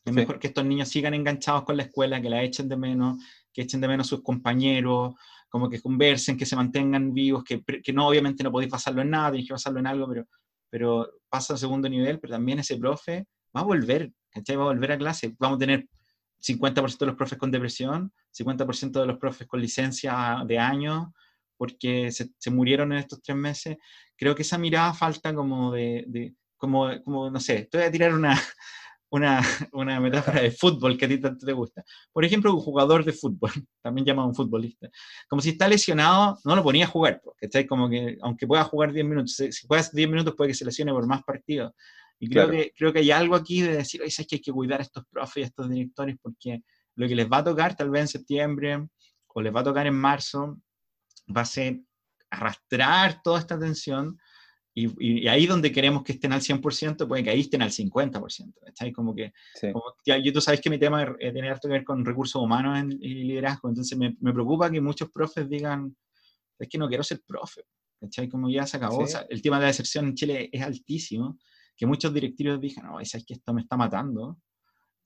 Es 0.05 0.13
mejor 0.13 0.39
que 0.39 0.47
estos 0.47 0.63
niños 0.63 0.87
sigan 0.87 1.13
enganchados 1.13 1.63
con 1.63 1.75
la 1.75 1.83
escuela, 1.83 2.21
que 2.21 2.29
la 2.29 2.41
echen 2.41 2.69
de 2.69 2.77
menos, 2.77 3.17
que 3.51 3.63
echen 3.63 3.81
de 3.81 3.89
menos 3.89 4.07
sus 4.07 4.23
compañeros, 4.23 5.15
como 5.49 5.69
que 5.69 5.81
conversen, 5.81 6.37
que 6.37 6.45
se 6.45 6.55
mantengan 6.55 7.13
vivos, 7.13 7.43
que, 7.43 7.61
que 7.61 7.91
no, 7.91 8.07
obviamente 8.07 8.41
no 8.41 8.51
podéis 8.51 8.71
pasarlo 8.71 9.01
en 9.01 9.09
nada, 9.09 9.31
tenéis 9.31 9.49
que 9.49 9.53
pasarlo 9.53 9.79
en 9.79 9.87
algo, 9.87 10.07
pero, 10.07 10.25
pero 10.69 11.09
pasa 11.29 11.53
al 11.53 11.59
segundo 11.59 11.89
nivel, 11.89 12.19
pero 12.19 12.31
también 12.35 12.59
ese 12.59 12.77
profe 12.77 13.27
va 13.55 13.61
a 13.61 13.65
volver, 13.65 14.11
¿cachai? 14.29 14.55
Va 14.55 14.63
a 14.63 14.67
volver 14.67 14.91
a 14.93 14.97
clase. 14.97 15.35
Vamos 15.39 15.57
a 15.57 15.59
tener 15.59 15.87
50% 16.39 16.97
de 16.99 17.05
los 17.05 17.15
profes 17.15 17.37
con 17.37 17.51
depresión, 17.51 18.11
50% 18.31 18.99
de 18.99 19.05
los 19.05 19.17
profes 19.17 19.47
con 19.47 19.61
licencia 19.61 20.43
de 20.45 20.59
años, 20.59 21.07
porque 21.57 22.11
se, 22.11 22.29
se, 22.37 22.51
murieron 22.51 22.91
en 22.93 22.99
estos 22.99 23.21
tres 23.21 23.37
meses. 23.37 23.77
Creo 24.15 24.35
que 24.35 24.43
esa 24.43 24.57
mirada 24.57 24.93
falta 24.93 25.33
como 25.33 25.71
de, 25.71 26.05
de 26.07 26.35
como, 26.57 26.89
como, 27.03 27.29
no 27.29 27.39
sé, 27.39 27.67
te 27.71 27.77
voy 27.77 27.87
a 27.87 27.91
tirar 27.91 28.13
una, 28.13 28.39
una, 29.09 29.41
una, 29.73 29.99
metáfora 29.99 30.41
de 30.41 30.51
fútbol 30.51 30.97
que 30.97 31.05
a 31.05 31.07
ti 31.07 31.19
tanto 31.19 31.45
te 31.45 31.53
gusta. 31.53 31.83
Por 32.11 32.25
ejemplo, 32.25 32.53
un 32.53 32.61
jugador 32.61 33.05
de 33.05 33.13
fútbol, 33.13 33.51
también 33.81 34.05
llamado 34.05 34.27
un 34.27 34.35
futbolista, 34.35 34.89
como 35.27 35.41
si 35.41 35.49
está 35.49 35.67
lesionado, 35.67 36.37
no 36.43 36.55
lo 36.55 36.63
ponía 36.63 36.85
a 36.85 36.89
jugar, 36.89 37.21
¿cachai? 37.39 37.65
Como 37.65 37.89
que 37.89 38.17
aunque 38.21 38.47
pueda 38.47 38.63
jugar 38.63 38.91
10 38.91 39.05
minutos, 39.05 39.35
si 39.35 39.67
juegas 39.67 39.93
10 39.93 40.09
minutos 40.09 40.35
puede 40.35 40.49
que 40.49 40.55
se 40.55 40.65
lesione 40.65 40.91
por 40.91 41.07
más 41.07 41.23
partidos. 41.23 41.73
Y 42.19 42.29
creo, 42.29 42.49
que, 42.49 42.73
creo 42.75 42.91
que 42.91 42.99
hay 42.99 43.11
algo 43.11 43.35
aquí 43.35 43.61
de 43.61 43.77
decir, 43.77 44.01
oye, 44.01 44.09
es 44.09 44.27
que 44.27 44.37
hay 44.37 44.41
que 44.41 44.51
cuidar 44.51 44.79
a 44.79 44.83
estos 44.83 45.05
profes 45.05 45.37
y 45.37 45.41
a 45.43 45.45
estos 45.45 45.69
directores 45.69 46.15
porque 46.21 46.61
lo 46.95 47.07
que 47.07 47.15
les 47.15 47.29
va 47.29 47.37
a 47.37 47.43
tocar 47.43 47.75
tal 47.75 47.91
vez 47.91 48.01
en 48.01 48.07
septiembre 48.07 48.87
o 49.27 49.41
les 49.41 49.55
va 49.55 49.59
a 49.59 49.63
tocar 49.63 49.85
en 49.85 49.93
marzo 49.93 50.59
va 51.35 51.41
a 51.41 51.45
ser 51.45 51.79
arrastrar 52.29 53.21
toda 53.21 53.39
esta 53.39 53.57
tensión 53.59 54.17
y, 54.73 55.23
y, 55.23 55.27
ahí 55.27 55.47
donde 55.47 55.71
queremos 55.71 56.03
que 56.03 56.11
estén 56.11 56.33
al 56.33 56.41
100%, 56.41 57.07
puede 57.07 57.23
que 57.23 57.31
ahí 57.31 57.41
estén 57.41 57.63
al 57.63 57.71
50%. 57.71 58.53
¿está? 58.63 58.91
Como 58.91 59.15
que, 59.15 59.33
como, 59.73 59.95
ya, 60.05 60.19
yo, 60.19 60.31
tú 60.31 60.39
sabes 60.39 60.61
que 60.61 60.69
mi 60.69 60.77
tema 60.77 61.01
eh, 61.19 61.31
tiene 61.31 61.51
que 61.59 61.67
ver 61.67 61.83
con 61.83 62.05
recursos 62.05 62.39
humanos 62.39 62.77
en, 62.77 62.91
y 62.91 63.23
liderazgo, 63.23 63.69
entonces 63.69 63.97
me, 63.97 64.15
me, 64.19 64.33
preocupa 64.33 64.69
que 64.69 64.79
muchos 64.79 65.09
profes 65.09 65.49
digan, 65.49 65.95
es 66.59 66.69
que 66.69 66.77
no 66.77 66.87
quiero 66.87 67.03
ser 67.03 67.21
profe. 67.25 67.63
¿está? 68.01 68.29
Como 68.29 68.51
ya 68.51 68.67
se 68.67 68.77
acabó, 68.77 68.99
o 68.99 69.07
sea, 69.07 69.25
el 69.29 69.41
tema 69.41 69.55
de 69.57 69.63
la 69.63 69.67
deserción 69.67 70.09
en 70.09 70.15
Chile 70.15 70.49
es 70.51 70.61
altísimo 70.61 71.39
que 71.77 71.85
muchos 71.85 72.13
directivos 72.13 72.59
dijeron, 72.59 72.91
no, 72.91 72.99
es 72.99 73.11
que 73.25 73.35
esto 73.35 73.53
me 73.53 73.61
está 73.61 73.77
matando, 73.77 74.37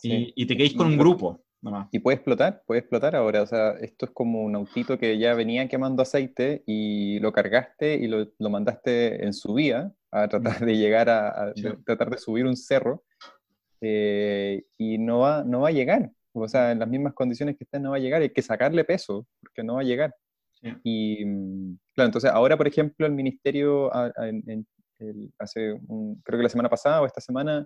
y, 0.04 0.46
te 0.46 0.58
quedáis 0.58 0.74
con 0.74 0.88
un 0.88 0.98
grupo. 0.98 1.44
Y 1.92 2.00
puede 2.00 2.16
explotar, 2.16 2.64
puede 2.66 2.80
explotar 2.80 3.16
ahora. 3.16 3.44
O 3.44 3.46
sea, 3.46 3.72
esto 3.74 4.08
es 4.08 4.12
como 4.12 4.42
un 4.42 4.56
autito 4.56 4.98
que 4.98 5.18
ya 5.20 5.36
venía 5.36 5.68
quemando 5.68 6.02
aceite 6.02 6.64
y 6.66 7.20
lo 7.20 7.32
cargaste 7.32 7.96
y 7.96 8.08
lo, 8.08 8.32
lo 8.40 8.50
mandaste 8.50 9.24
en 9.24 9.34
su 9.34 9.54
vía 9.54 9.94
a 10.10 10.28
tratar 10.28 10.66
de 10.66 10.76
llegar 10.76 11.10
a, 11.10 11.54
tratar 11.86 12.10
de 12.10 12.18
subir 12.18 12.46
un 12.46 12.58
cerro 12.58 13.04
eh, 13.80 14.64
y 14.78 14.98
no 14.98 15.20
va, 15.20 15.44
no 15.44 15.62
va 15.62 15.70
a 15.70 15.74
llegar. 15.74 16.12
O 16.34 16.48
sea, 16.48 16.72
en 16.72 16.80
las 16.80 16.90
mismas 16.90 17.14
condiciones 17.14 17.58
que 17.58 17.66
está 17.66 17.78
no 17.78 17.92
va 17.92 17.98
a 17.98 18.00
llegar. 18.00 18.22
Hay 18.22 18.32
que 18.32 18.42
sacarle 18.42 18.84
peso 18.84 19.28
porque 19.40 19.64
no 19.64 19.76
va 19.76 19.82
a 19.82 19.86
llegar. 19.86 20.16
Y 20.84 21.26
mm, 21.26 21.78
claro, 21.94 22.08
entonces 22.08 22.32
ahora, 22.32 22.58
por 22.58 22.68
ejemplo, 22.68 23.06
el 23.06 23.14
ministerio 23.14 23.92
en, 24.18 24.66
hace 25.40 25.80
creo 26.24 26.40
que 26.40 26.44
la 26.44 26.50
semana 26.50 26.70
pasada 26.70 27.02
o 27.02 27.06
esta 27.06 27.22
semana 27.22 27.66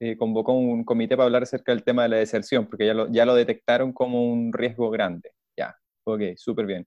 eh, 0.00 0.16
convocó 0.16 0.52
un 0.52 0.84
comité 0.84 1.16
para 1.16 1.26
hablar 1.26 1.44
acerca 1.44 1.72
del 1.72 1.84
tema 1.84 2.02
de 2.02 2.08
la 2.10 2.16
deserción, 2.16 2.66
porque 2.66 2.86
ya 2.86 2.94
lo, 2.94 3.10
ya 3.12 3.24
lo 3.24 3.34
detectaron 3.34 3.92
como 3.92 4.30
un 4.32 4.52
riesgo 4.52 4.90
grande. 4.90 5.30
Ya, 5.56 5.76
ok, 6.04 6.20
súper 6.36 6.66
bien. 6.66 6.86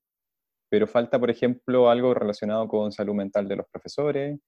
Pero 0.70 0.88
falta, 0.88 1.20
por 1.20 1.30
ejemplo, 1.30 1.90
algo 1.90 2.14
relacionado 2.14 2.68
con 2.68 2.92
salud 2.92 3.16
mental 3.16 3.48
de 3.48 3.56
los 3.56 3.66
profesores, 3.72 4.40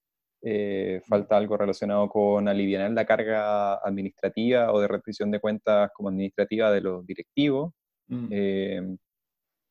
eh, 0.42 1.00
falta 1.06 1.36
algo 1.36 1.56
relacionado 1.56 2.08
con 2.08 2.48
aliviar 2.48 2.90
la 2.92 3.04
carga 3.04 3.74
administrativa 3.76 4.72
o 4.72 4.80
de 4.80 4.88
restricción 4.88 5.30
de 5.30 5.40
cuentas 5.40 5.90
como 5.94 6.08
administrativa 6.10 6.70
de 6.70 6.80
los 6.80 7.06
directivos. 7.06 7.72
Mm. 8.08 8.28
Eh, 8.30 8.96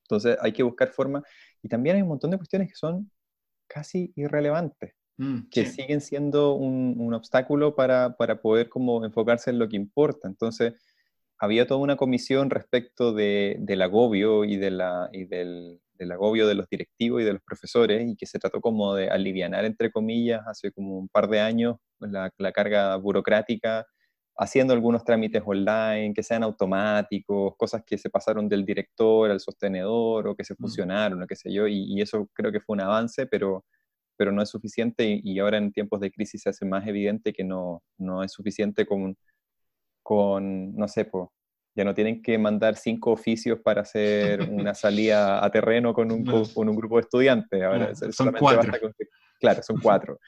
entonces 0.04 0.38
hay 0.42 0.52
que 0.52 0.64
buscar 0.64 0.90
formas. 0.90 1.24
Y 1.62 1.70
también 1.70 1.96
hay 1.96 2.02
un 2.02 2.10
montón 2.10 2.32
de 2.32 2.38
cuestiones 2.38 2.70
que 2.70 2.76
son 2.76 3.12
casi 3.68 4.12
irrelevantes. 4.16 4.94
Mm, 5.20 5.50
que 5.52 5.66
siguen 5.66 6.00
siendo 6.00 6.54
un, 6.54 6.96
un 6.98 7.14
obstáculo 7.14 7.76
para, 7.76 8.16
para, 8.16 8.42
poder 8.42 8.70
como 8.70 9.04
enfocarse 9.04 9.50
en 9.50 9.60
lo 9.60 9.68
que 9.68 9.76
importa. 9.76 10.30
Entonces, 10.30 10.76
había 11.38 11.68
toda 11.68 11.82
una 11.82 11.98
comisión 11.98 12.50
respecto 12.50 13.12
de, 13.14 13.58
del 13.60 13.82
agobio 13.82 14.46
y, 14.46 14.56
de 14.56 14.72
la, 14.72 15.10
y 15.12 15.26
del, 15.26 15.82
del 15.96 16.12
agobio 16.14 16.48
de 16.48 16.56
los 16.56 16.70
directivos 16.70 17.22
y 17.22 17.26
de 17.26 17.34
los 17.34 17.42
profesores 17.44 18.08
y 18.10 18.16
que 18.16 18.26
se 18.26 18.40
trató 18.40 18.62
como 18.62 18.96
de 18.96 19.10
alivianar, 19.10 19.66
entre 19.66 19.92
comillas, 19.92 20.42
hace 20.48 20.72
como 20.72 20.98
un 20.98 21.10
par 21.10 21.28
de 21.28 21.42
años 21.42 21.76
la, 22.00 22.32
la 22.38 22.52
carga 22.54 22.96
burocrática, 22.96 23.86
haciendo 24.38 24.74
algunos 24.74 25.04
trámites 25.04 25.44
online, 25.46 26.14
que 26.14 26.24
sean 26.24 26.44
automáticos, 26.44 27.56
cosas 27.58 27.84
que 27.86 27.98
se 27.98 28.10
pasaron 28.10 28.48
del 28.48 28.66
director 28.66 29.30
al 29.30 29.42
sostenedor 29.42 30.30
o 30.30 30.36
que 30.36 30.46
se 30.46 30.54
mm. 30.54 30.58
fusionaron, 30.58 31.22
o 31.22 31.28
qué 31.28 31.36
sé 31.36 31.52
yo, 31.52 31.68
y, 31.68 32.02
eso 32.02 32.30
creo 32.34 32.52
que 32.52 32.62
fue 32.62 32.76
un 32.76 32.82
avance, 32.82 33.28
pero, 33.28 33.66
pero 34.20 34.34
no 34.34 34.42
es 34.42 34.50
suficiente 34.50 35.22
y, 35.24 35.40
ahora 35.40 35.60
en 35.60 35.72
tiempos 35.72 36.02
de 36.02 36.12
crisis 36.12 36.42
se 36.42 36.50
hace 36.50 36.66
más 36.66 36.86
evidente 36.86 37.32
que 37.32 37.46
no, 37.46 37.82
no 37.98 38.22
es 38.22 38.34
suficiente 38.34 38.86
con, 38.86 39.16
con 40.04 40.76
no 40.76 40.90
sé, 40.90 41.06
pues 41.06 41.30
ya 41.74 41.86
no 41.86 41.96
tienen 41.96 42.22
que 42.22 42.38
mandar 42.38 42.76
cinco 42.76 43.12
oficios 43.12 43.60
para 43.64 43.84
hacer 43.84 44.42
una 44.52 44.74
salida 44.74 45.42
a 45.42 45.50
terreno 45.50 45.94
con 45.94 46.12
un, 46.12 46.26
con 46.54 46.68
un 46.68 46.76
grupo 46.76 46.98
de 46.98 47.02
estudiantes. 47.04 47.64
Ahora, 47.64 47.96
son 47.96 48.34
cuatro. 48.38 48.74
claro, 49.40 49.64
son 49.64 49.80
cuatro. 49.82 50.20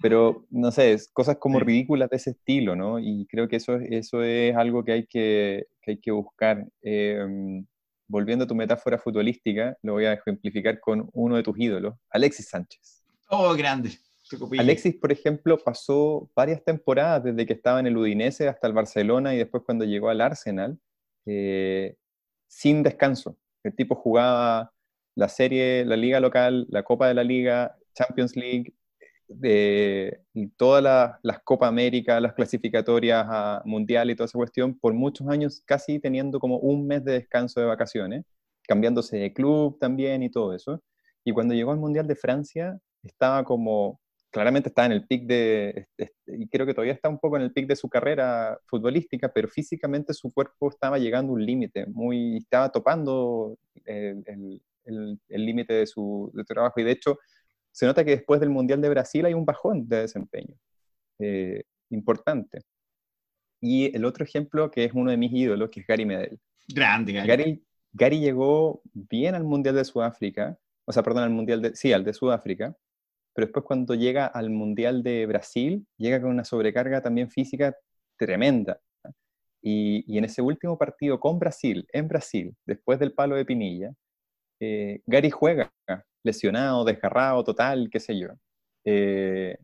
Pero, 0.00 0.46
no 0.48 0.72
sé, 0.72 0.96
cosas 1.12 1.36
como 1.36 1.60
ridículas 1.60 2.08
de 2.08 2.16
ese 2.16 2.30
estilo, 2.30 2.76
¿no? 2.76 2.98
Y 2.98 3.26
creo 3.26 3.46
que 3.46 3.56
eso, 3.56 3.74
eso 3.74 4.22
es 4.22 4.56
algo 4.56 4.82
que 4.82 4.92
hay 4.92 5.06
que, 5.06 5.66
que 5.82 5.90
hay 5.90 6.00
que 6.00 6.12
buscar. 6.12 6.66
Em, 6.80 7.66
volviendo 8.08 8.44
a 8.44 8.48
tu 8.48 8.54
metáfora 8.54 8.96
futbolística, 8.96 9.76
lo 9.82 9.92
voy 9.92 10.06
a 10.06 10.14
ejemplificar 10.14 10.80
con 10.80 11.10
uno 11.12 11.36
de 11.36 11.42
tus 11.42 11.60
ídolos, 11.60 11.94
Alexis 12.08 12.48
Sánchez. 12.48 12.97
Oh, 13.28 13.54
grande. 13.54 13.90
Alexis, 14.58 14.94
por 14.96 15.12
ejemplo, 15.12 15.58
pasó 15.58 16.30
varias 16.34 16.62
temporadas 16.62 17.24
desde 17.24 17.46
que 17.46 17.54
estaba 17.54 17.80
en 17.80 17.86
el 17.86 17.96
Udinese 17.96 18.48
hasta 18.48 18.66
el 18.66 18.72
Barcelona 18.72 19.34
y 19.34 19.38
después 19.38 19.62
cuando 19.64 19.84
llegó 19.84 20.10
al 20.10 20.20
Arsenal, 20.20 20.78
eh, 21.24 21.96
sin 22.46 22.82
descanso. 22.82 23.36
El 23.62 23.74
tipo 23.74 23.94
jugaba 23.94 24.72
la 25.14 25.28
serie, 25.28 25.84
la 25.84 25.96
liga 25.96 26.20
local, 26.20 26.66
la 26.70 26.82
Copa 26.82 27.08
de 27.08 27.14
la 27.14 27.24
Liga, 27.24 27.76
Champions 27.94 28.36
League, 28.36 28.74
de 29.28 30.22
todas 30.56 31.20
las, 31.22 31.40
Copa 31.42 31.66
América, 31.66 32.20
las 32.20 32.34
clasificatorias 32.34 33.26
a 33.28 33.62
Mundial 33.64 34.10
y 34.10 34.16
toda 34.16 34.26
esa 34.26 34.38
cuestión, 34.38 34.78
por 34.78 34.94
muchos 34.94 35.28
años 35.28 35.62
casi 35.66 35.98
teniendo 35.98 36.40
como 36.40 36.58
un 36.58 36.86
mes 36.86 37.04
de 37.04 37.12
descanso 37.12 37.60
de 37.60 37.66
vacaciones, 37.66 38.24
cambiándose 38.66 39.18
de 39.18 39.32
club 39.32 39.78
también 39.78 40.22
y 40.22 40.30
todo 40.30 40.54
eso. 40.54 40.82
Y 41.24 41.32
cuando 41.32 41.54
llegó 41.54 41.72
al 41.72 41.78
Mundial 41.78 42.06
de 42.06 42.16
Francia, 42.16 42.78
estaba 43.02 43.44
como 43.44 44.00
claramente 44.30 44.68
está 44.68 44.86
en 44.86 44.92
el 44.92 45.06
pic 45.06 45.26
de, 45.26 45.86
y 46.26 46.48
creo 46.48 46.66
que 46.66 46.74
todavía 46.74 46.92
está 46.92 47.08
un 47.08 47.18
poco 47.18 47.36
en 47.36 47.42
el 47.42 47.52
pic 47.52 47.66
de 47.66 47.76
su 47.76 47.88
carrera 47.88 48.58
futbolística, 48.66 49.32
pero 49.32 49.48
físicamente 49.48 50.12
su 50.14 50.32
cuerpo 50.32 50.68
estaba 50.68 50.98
llegando 50.98 51.32
a 51.32 51.36
un 51.36 51.44
límite, 51.44 51.86
muy, 51.86 52.38
estaba 52.38 52.70
topando 52.70 53.56
el 53.84 54.60
límite 55.28 55.74
de, 55.74 55.86
su, 55.86 56.30
de 56.34 56.44
trabajo. 56.44 56.80
Y 56.80 56.84
de 56.84 56.92
hecho, 56.92 57.18
se 57.72 57.86
nota 57.86 58.04
que 58.04 58.12
después 58.12 58.40
del 58.40 58.50
Mundial 58.50 58.80
de 58.80 58.88
Brasil 58.88 59.24
hay 59.24 59.34
un 59.34 59.44
bajón 59.44 59.88
de 59.88 60.02
desempeño 60.02 60.54
eh, 61.18 61.62
importante. 61.90 62.62
Y 63.60 63.94
el 63.96 64.04
otro 64.04 64.24
ejemplo, 64.24 64.70
que 64.70 64.84
es 64.84 64.92
uno 64.92 65.10
de 65.10 65.16
mis 65.16 65.32
ídolos, 65.32 65.70
que 65.70 65.80
es 65.80 65.86
Gary 65.86 66.04
Medel. 66.04 66.38
Grande, 66.68 67.12
Gary. 67.12 67.28
Gary, 67.28 67.64
Gary 67.92 68.20
llegó 68.20 68.82
bien 68.92 69.34
al 69.34 69.44
Mundial 69.44 69.74
de 69.74 69.84
Sudáfrica, 69.84 70.58
o 70.84 70.92
sea, 70.92 71.02
perdón, 71.02 71.24
al 71.24 71.30
Mundial 71.30 71.62
de, 71.62 71.74
sí, 71.74 71.92
al 71.92 72.04
de 72.04 72.12
Sudáfrica, 72.12 72.76
pero 73.38 73.46
después 73.46 73.66
cuando 73.66 73.94
llega 73.94 74.26
al 74.26 74.50
Mundial 74.50 75.04
de 75.04 75.24
Brasil, 75.24 75.86
llega 75.96 76.20
con 76.20 76.30
una 76.30 76.44
sobrecarga 76.44 77.00
también 77.00 77.30
física 77.30 77.72
tremenda. 78.18 78.80
Y, 79.62 80.18
en 80.18 80.24
ese 80.24 80.42
último 80.42 80.76
partido 80.76 81.20
con 81.20 81.38
Brasil, 81.38 81.86
en 81.92 82.08
Brasil, 82.08 82.52
después 82.66 82.98
del 82.98 83.12
palo 83.12 83.36
de 83.36 83.44
Pinilla, 83.44 83.92
eh, 84.58 85.02
Gary 85.06 85.30
juega 85.30 85.72
lesionado, 86.24 86.84
desgarrado, 86.84 87.44
total, 87.44 87.88
qué 87.92 88.00
sé 88.00 88.18
yo. 88.18 88.26
Eh, 88.84 89.56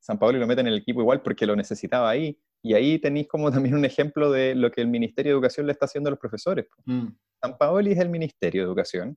San 0.00 0.18
Paolo 0.18 0.40
lo 0.40 0.48
mete 0.48 0.62
en 0.62 0.66
el 0.66 0.78
equipo 0.78 1.00
igual 1.00 1.22
porque 1.22 1.46
lo 1.46 1.54
necesitaba 1.54 2.10
ahí. 2.10 2.36
Y 2.64 2.74
ahí 2.74 2.98
tenéis 2.98 3.28
como 3.28 3.52
también 3.52 3.76
un 3.76 3.84
ejemplo 3.84 4.32
de 4.32 4.56
lo 4.56 4.72
que 4.72 4.80
el 4.80 4.88
Ministerio 4.88 5.30
de 5.30 5.34
Educación 5.34 5.66
le 5.66 5.72
está 5.72 5.84
haciendo 5.84 6.08
a 6.08 6.10
los 6.10 6.18
profesores. 6.18 6.66
Mm. 6.84 7.06
San 7.40 7.56
Paoli 7.58 7.92
es 7.92 8.00
el 8.00 8.08
Ministerio 8.08 8.62
de 8.62 8.66
Educación, 8.66 9.16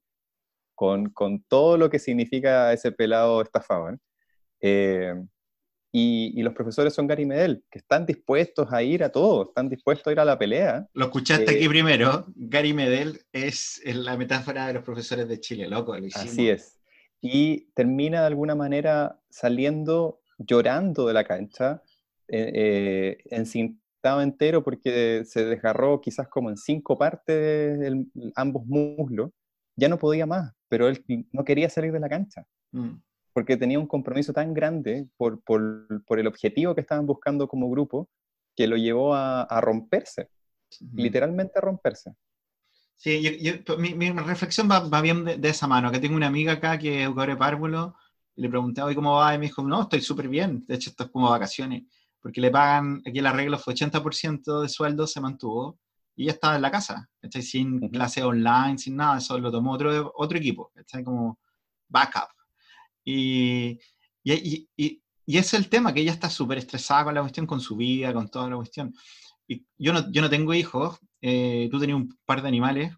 con, 0.75 1.09
con, 1.09 1.43
todo 1.43 1.77
lo 1.77 1.89
que 1.89 1.99
significa 1.99 2.73
ese 2.73 2.91
pelado 2.91 3.41
estafado. 3.41 3.97
Eh, 4.61 5.13
y, 5.91 6.33
y, 6.35 6.41
los 6.41 6.53
profesores 6.53 6.93
son 6.93 7.05
Gary 7.05 7.25
Medel, 7.25 7.63
que 7.69 7.77
están 7.77 8.05
dispuestos 8.05 8.71
a 8.73 8.81
ir 8.81 9.03
a 9.03 9.11
todo, 9.11 9.49
están 9.49 9.69
dispuestos 9.69 10.07
a 10.07 10.11
ir 10.11 10.19
a 10.19 10.25
la 10.25 10.39
pelea. 10.39 10.87
Lo 10.93 11.05
escuchaste 11.05 11.51
aquí 11.51 11.65
eh, 11.65 11.69
primero, 11.69 12.25
Gary 12.35 12.73
Medel 12.73 13.21
es, 13.31 13.79
la 13.85 14.17
metáfora 14.17 14.65
de 14.67 14.73
los 14.73 14.83
profesores 14.83 15.27
de 15.27 15.39
Chile, 15.39 15.67
loco. 15.67 15.93
Así 16.15 16.49
es. 16.49 16.79
Y 17.21 17.71
termina 17.75 18.21
de 18.21 18.27
alguna 18.27 18.55
manera 18.55 19.19
saliendo 19.29 20.21
llorando 20.39 21.07
de 21.07 21.13
la 21.13 21.23
cancha, 21.23 21.83
eh, 22.27 22.51
eh 22.55 23.17
encintado 23.29 24.21
entero 24.21 24.63
porque 24.63 25.23
se 25.25 25.45
desgarró 25.45 26.01
quizás 26.01 26.27
como 26.27 26.49
en 26.49 26.57
cinco 26.57 26.97
partes 26.97 27.79
ambos 28.35 28.65
muslos, 28.65 29.31
ya 29.75 29.87
no 29.87 29.97
podía 29.97 30.25
más, 30.25 30.53
pero 30.73 30.87
él 30.87 31.05
no 31.31 31.45
quería 31.45 31.69
salir 31.69 31.91
de 31.91 31.99
la 31.99 32.09
cancha, 32.09 32.47
mm. 32.71 32.95
porque 33.31 33.57
tenía 33.57 33.77
un 33.77 33.85
compromiso 33.85 34.33
tan 34.33 34.55
grande 34.55 35.07
por, 35.17 35.39
el 36.09 36.25
objetivo 36.25 36.73
que 36.73 36.81
estaban 36.81 37.05
buscando 37.05 37.47
como 37.47 37.69
grupo, 37.69 38.09
que 38.55 38.65
lo 38.65 38.75
llevó 38.75 39.13
a, 39.13 39.61
romperse, 39.61 40.31
literalmente 40.95 41.59
a 41.59 41.61
romperse. 41.61 42.15
Sí, 42.95 43.21
mi, 43.77 44.09
reflexión 44.13 44.67
va, 44.67 44.99
bien 45.01 45.25
de, 45.25 45.47
esa 45.47 45.67
mano, 45.67 45.91
que 45.91 45.99
tengo 45.99 46.15
una 46.15 46.25
amiga 46.25 46.53
acá 46.53 46.79
que 46.79 47.01
es 47.01 47.05
educadora 47.05 47.33
de 47.33 47.39
párvulo, 47.39 47.95
y 48.35 48.41
le 48.41 48.49
pregunté 48.49 48.81
hoy 48.81 48.95
cómo 48.95 49.17
va, 49.17 49.35
y 49.35 49.37
me 49.37 49.45
dijo, 49.45 49.61
no, 49.61 49.83
estoy 49.83 50.01
súper 50.01 50.27
bien, 50.27 50.65
de 50.67 50.73
hecho 50.73 50.89
esto 50.89 51.03
es 51.03 51.11
como 51.11 51.29
vacaciones, 51.29 51.83
porque 52.19 52.41
le 52.41 52.49
pagan, 52.49 53.03
aquí 53.05 53.19
el 53.19 53.27
arreglo 53.27 53.59
fue 53.59 53.75
80% 53.75 54.63
de 54.63 54.69
sueldo, 54.69 55.05
se 55.05 55.21
mantuvo, 55.21 55.77
y 56.15 56.23
ella 56.23 56.33
estaba 56.33 56.55
en 56.55 56.61
la 56.61 56.71
casa, 56.71 57.09
¿cachai? 57.21 57.41
Sin 57.41 57.89
clase 57.89 58.23
online, 58.23 58.77
sin 58.77 58.95
nada, 58.95 59.17
eso 59.17 59.37
lo 59.39 59.51
tomó 59.51 59.71
otro, 59.73 60.11
otro 60.15 60.37
equipo, 60.37 60.71
¿cachai? 60.75 61.03
Como 61.03 61.39
backup. 61.87 62.29
Y, 63.03 63.79
y, 64.23 64.67
y, 64.75 65.01
y, 65.25 65.37
ese 65.37 65.57
es 65.57 65.63
el 65.63 65.69
tema, 65.69 65.93
que 65.93 66.01
ella 66.01 66.11
está 66.11 66.29
súper 66.29 66.59
estresada 66.59 67.05
con 67.05 67.15
la 67.15 67.21
cuestión, 67.21 67.45
con 67.45 67.59
su 67.59 67.75
vida, 67.75 68.13
con 68.13 68.29
toda 68.29 68.49
la 68.49 68.55
cuestión. 68.55 68.93
Y 69.47 69.65
yo 69.77 69.93
no, 69.93 70.11
yo 70.11 70.21
no 70.21 70.29
tengo 70.29 70.53
hijos, 70.53 70.99
eh, 71.21 71.67
tú 71.71 71.79
tenías 71.79 71.97
un 71.97 72.17
par 72.25 72.41
de 72.41 72.47
animales, 72.47 72.93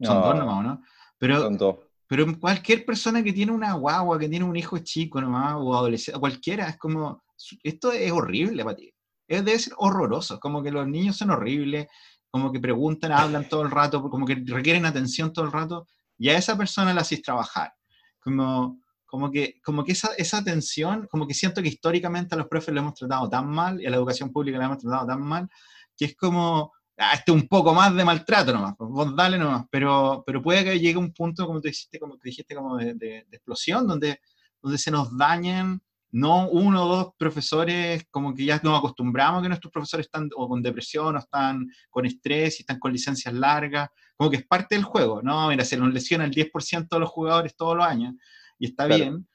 son 0.00 0.20
dos 0.20 0.36
nomás, 0.36 0.64
¿no? 0.64 0.82
Pero, 1.18 1.40
son 1.40 1.56
dos. 1.56 1.76
Pero 2.06 2.26
cualquier 2.38 2.84
persona 2.84 3.22
que 3.22 3.32
tiene 3.32 3.52
una 3.52 3.72
guagua, 3.72 4.18
que 4.18 4.28
tiene 4.28 4.44
un 4.44 4.56
hijo 4.56 4.78
chico 4.78 5.20
nomás, 5.20 5.54
o 5.56 5.74
adolescente, 5.74 6.20
cualquiera, 6.20 6.68
es 6.68 6.76
como, 6.76 7.22
esto 7.62 7.90
es 7.92 8.12
horrible 8.12 8.62
para 8.64 8.76
ti. 8.76 8.92
Es, 9.26 9.44
debe 9.44 9.58
ser 9.58 9.72
horroroso, 9.78 10.38
como 10.38 10.62
que 10.62 10.70
los 10.70 10.86
niños 10.86 11.16
son 11.16 11.30
horribles, 11.30 11.86
como 12.32 12.50
que 12.50 12.58
preguntan, 12.58 13.12
hablan 13.12 13.46
todo 13.46 13.62
el 13.62 13.70
rato, 13.70 14.08
como 14.08 14.24
que 14.24 14.42
requieren 14.46 14.86
atención 14.86 15.34
todo 15.34 15.44
el 15.44 15.52
rato, 15.52 15.86
y 16.16 16.30
a 16.30 16.38
esa 16.38 16.56
persona 16.56 16.94
la 16.94 17.02
haces 17.02 17.20
trabajar. 17.20 17.74
Como, 18.18 18.80
como 19.04 19.30
que, 19.30 19.60
como 19.62 19.84
que 19.84 19.92
esa, 19.92 20.14
esa 20.16 20.38
atención, 20.38 21.06
como 21.10 21.26
que 21.26 21.34
siento 21.34 21.60
que 21.60 21.68
históricamente 21.68 22.34
a 22.34 22.38
los 22.38 22.48
profes 22.48 22.72
lo 22.72 22.80
hemos 22.80 22.94
tratado 22.94 23.28
tan 23.28 23.50
mal 23.50 23.78
y 23.82 23.86
a 23.86 23.90
la 23.90 23.96
educación 23.96 24.32
pública 24.32 24.56
la 24.56 24.64
hemos 24.64 24.78
tratado 24.78 25.06
tan 25.08 25.20
mal, 25.20 25.46
que 25.94 26.06
es 26.06 26.16
como, 26.16 26.72
ah, 26.96 27.12
este 27.12 27.32
un 27.32 27.46
poco 27.46 27.74
más 27.74 27.94
de 27.94 28.02
maltrato 28.02 28.50
nomás, 28.50 28.76
pues, 28.78 28.88
vos 28.88 29.14
dale 29.14 29.36
nomás, 29.36 29.66
pero, 29.70 30.22
pero 30.24 30.40
puede 30.40 30.64
que 30.64 30.80
llegue 30.80 30.96
un 30.96 31.12
punto, 31.12 31.46
como 31.46 31.60
tú 31.60 31.68
dijiste, 31.68 32.00
como, 32.00 32.16
te 32.16 32.30
dijiste, 32.30 32.54
como 32.54 32.78
de, 32.78 32.94
de, 32.94 33.26
de 33.28 33.36
explosión, 33.36 33.86
donde, 33.86 34.20
donde 34.62 34.78
se 34.78 34.90
nos 34.90 35.14
dañen 35.18 35.82
no 36.12 36.48
uno 36.50 36.84
o 36.84 36.96
dos 36.96 37.14
profesores, 37.16 38.04
como 38.10 38.34
que 38.34 38.44
ya 38.44 38.60
nos 38.62 38.78
acostumbramos 38.78 39.40
a 39.40 39.42
que 39.42 39.48
nuestros 39.48 39.72
profesores 39.72 40.06
están 40.06 40.28
o 40.36 40.46
con 40.46 40.62
depresión 40.62 41.16
o 41.16 41.18
están 41.18 41.66
con 41.90 42.04
estrés 42.04 42.60
y 42.60 42.62
están 42.62 42.78
con 42.78 42.92
licencias 42.92 43.32
largas, 43.32 43.88
como 44.16 44.30
que 44.30 44.36
es 44.36 44.46
parte 44.46 44.74
del 44.74 44.84
juego, 44.84 45.22
¿no? 45.22 45.48
Mira, 45.48 45.64
se 45.64 45.78
nos 45.78 45.92
lesiona 45.92 46.24
el 46.24 46.30
10% 46.30 46.88
de 46.90 47.00
los 47.00 47.08
jugadores 47.08 47.56
todos 47.56 47.76
los 47.76 47.86
años 47.86 48.14
y 48.58 48.66
está 48.66 48.86
bien, 48.86 49.26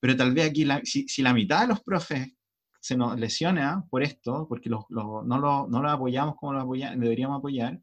pero 0.00 0.16
tal 0.16 0.34
vez 0.34 0.50
aquí, 0.50 0.66
si, 0.84 1.08
si, 1.08 1.22
la 1.22 1.32
mitad 1.32 1.62
de 1.62 1.68
los 1.68 1.80
profes 1.80 2.30
se 2.78 2.96
nos 2.96 3.18
lesiona 3.18 3.84
por 3.90 4.02
esto, 4.02 4.46
porque 4.48 4.68
no, 4.68 4.86
lo, 4.90 5.24
no 5.24 5.38
lo 5.82 5.90
apoyamos 5.90 6.36
como 6.36 6.52
lo 6.52 6.66
deberíamos 6.66 7.38
apoyar, 7.38 7.80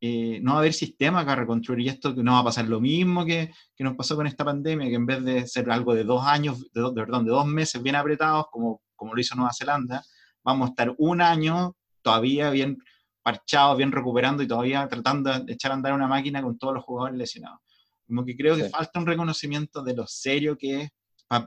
eh, 0.00 0.40
no 0.42 0.52
va 0.52 0.58
a 0.58 0.60
haber 0.60 0.72
sistema 0.72 1.26
que 1.26 1.36
reconstruir 1.36 1.88
esto, 1.88 2.14
que 2.14 2.22
no 2.22 2.32
va 2.32 2.38
a 2.38 2.44
pasar 2.44 2.66
lo 2.66 2.80
mismo 2.80 3.24
que, 3.24 3.52
que, 3.76 3.84
nos 3.84 3.96
pasó 3.96 4.16
con 4.16 4.26
esta 4.26 4.44
pandemia, 4.44 4.88
que 4.88 4.94
en 4.94 5.06
vez 5.06 5.22
de 5.22 5.46
ser 5.46 5.70
algo 5.70 5.94
de 5.94 6.04
dos 6.04 6.24
años, 6.24 6.60
de, 6.72 6.80
de, 6.80 6.92
perdón, 6.92 7.26
de 7.26 7.32
dos 7.32 7.46
meses 7.46 7.82
bien 7.82 7.96
apretados, 7.96 8.46
como, 8.50 8.80
como 8.96 9.14
lo 9.14 9.20
hizo 9.20 9.34
Nueva 9.34 9.52
Zelanda, 9.52 10.02
vamos 10.42 10.68
a 10.68 10.70
estar 10.70 10.94
un 10.96 11.20
año 11.20 11.76
todavía 12.02 12.50
bien 12.50 12.78
parchados, 13.22 13.76
bien 13.76 13.92
recuperando 13.92 14.42
y 14.42 14.48
todavía 14.48 14.88
tratando 14.88 15.38
de 15.40 15.52
echar 15.52 15.72
a 15.72 15.74
andar 15.74 15.92
una 15.92 16.08
máquina 16.08 16.42
con 16.42 16.58
todos 16.58 16.74
los 16.74 16.84
jugadores 16.84 17.18
lesionados. 17.18 17.60
Como 18.06 18.24
que 18.24 18.36
creo 18.36 18.56
que 18.56 18.68
falta 18.70 18.98
un 18.98 19.06
reconocimiento 19.06 19.82
de 19.82 19.94
lo 19.94 20.06
serio 20.06 20.56
que 20.56 20.80
es, 20.82 20.90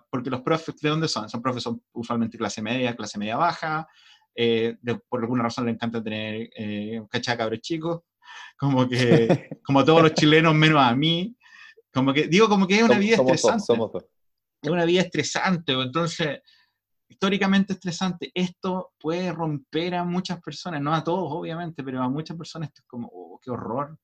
porque 0.10 0.30
los 0.30 0.42
profes, 0.42 0.76
¿de 0.80 0.90
dónde 0.90 1.08
son? 1.08 1.28
Son 1.28 1.42
profes 1.42 1.64
son 1.64 1.82
usualmente 1.92 2.38
clase 2.38 2.62
media, 2.62 2.96
clase 2.96 3.18
media 3.18 3.36
baja, 3.36 3.88
eh, 4.36 4.78
por 5.10 5.22
alguna 5.22 5.44
razón 5.44 5.66
le 5.66 5.72
encanta 5.72 6.02
tener 6.02 6.50
eh, 6.56 7.02
cabros 7.38 7.60
chicos, 7.60 8.02
como 8.58 8.88
que, 8.88 9.50
como 9.66 9.84
todos 9.86 10.02
los 10.02 10.14
chilenos 10.14 10.54
menos 10.56 10.82
a 10.82 10.96
mí, 10.96 11.36
Como 11.94 12.14
que, 12.14 12.28
digo, 12.28 12.48
como 12.50 12.66
que 12.68 12.78
es 12.78 12.84
una 12.84 12.98
vida 12.98 13.18
somos 13.18 13.32
dos, 13.32 13.36
estresante. 13.36 13.66
somos 13.66 13.92
dos. 13.92 14.06
es 14.62 14.70
una 14.70 14.86
vida 14.86 15.02
estresante, 15.02 15.74
pues, 15.76 15.86
entonces, 15.88 16.40
históricamente 17.08 17.74
estresante. 17.74 18.32
Esto 18.34 18.94
puede 19.00 19.32
romper 19.32 19.96
a 19.96 20.04
muchas 20.04 20.42
personas, 20.42 20.82
no 20.82 20.94
a 20.94 21.04
todos, 21.04 21.32
obviamente, 21.32 21.84
pero 21.84 22.02
a 22.02 22.10
muchas 22.10 22.36
personas 22.38 22.70
esto 22.70 22.82
es 22.82 22.88
como, 22.88 23.08
oh, 23.14 23.40
qué 23.42 23.52
horror. 23.52 23.98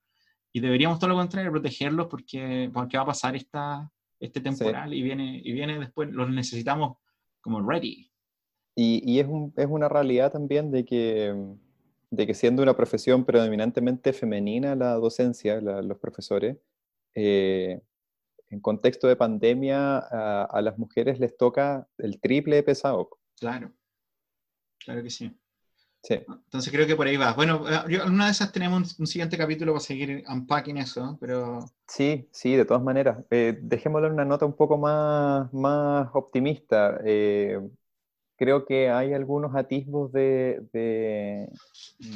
Y 0.53 0.59
deberíamos 0.59 0.99
todo 0.99 1.09
lo 1.09 1.15
contrario, 1.15 1.51
protegerlos 1.51 2.07
porque, 2.07 2.69
porque 2.73 2.97
va 2.97 3.03
a 3.03 3.07
pasar 3.07 3.35
esta, 3.35 3.89
este 4.19 4.41
temporal 4.41 4.93
y, 4.93 5.01
viene, 5.01 5.41
y 5.43 5.51
viene 5.51 5.79
después, 5.79 6.09
los 6.11 6.29
necesitamos 6.29 6.97
como 7.41 7.61
ready. 7.67 8.11
Y, 8.75 9.01
y 9.11 9.19
es, 9.19 9.27
un- 9.27 9.53
es 9.57 9.67
una 9.67 9.89
realidad 9.89 10.31
también 10.31 10.71
de 10.71 10.85
que, 10.85 11.35
de 12.11 12.27
que 12.27 12.33
siendo 12.33 12.63
una 12.63 12.75
profesión 12.75 13.25
predominantemente 13.25 14.13
femenina 14.13 14.75
la 14.75 14.93
docencia, 14.95 15.61
la- 15.61 15.81
los 15.81 15.99
profesores, 15.99 16.57
eh, 17.15 17.81
en 18.49 18.59
contexto 18.61 19.07
de 19.07 19.15
pandemia 19.15 19.99
a, 19.99 20.43
a 20.45 20.61
las 20.61 20.77
mujeres 20.77 21.19
les 21.19 21.37
toca 21.37 21.87
el 21.97 22.19
triple 22.19 22.63
pesado. 22.63 23.09
Claro, 23.39 23.73
claro 24.77 25.03
que 25.03 25.09
sí. 25.09 25.35
Sí, 26.03 26.15
Entonces 26.15 26.71
creo 26.71 26.87
que 26.87 26.95
por 26.95 27.07
ahí 27.07 27.17
va. 27.17 27.33
Bueno, 27.33 27.63
eh, 27.69 27.83
yo- 27.89 28.03
alguna 28.03 28.25
de 28.25 28.31
esas 28.31 28.51
tenemos 28.53 28.97
un, 28.99 29.03
un 29.03 29.07
siguiente 29.07 29.37
capítulo 29.37 29.73
para 29.73 29.83
seguir 29.85 30.23
unpacking 30.29 30.77
eso, 30.77 31.17
pero 31.19 31.65
sí, 31.87 32.27
sí, 32.31 32.55
de 32.55 32.65
todas 32.65 32.83
maneras. 32.83 33.23
Eh, 33.29 33.57
dejémoslo 33.61 34.07
en 34.07 34.13
una 34.13 34.25
nota 34.25 34.45
un 34.45 34.55
poco 34.55 34.77
más, 34.77 35.51
más 35.53 36.09
optimista. 36.13 36.99
Eh, 37.03 37.59
creo 38.39 38.65
que 38.65 38.89
hay 38.89 39.13
algunos 39.13 39.53
atisbos 39.55 40.11
de, 40.13 40.61
de, 40.73 41.49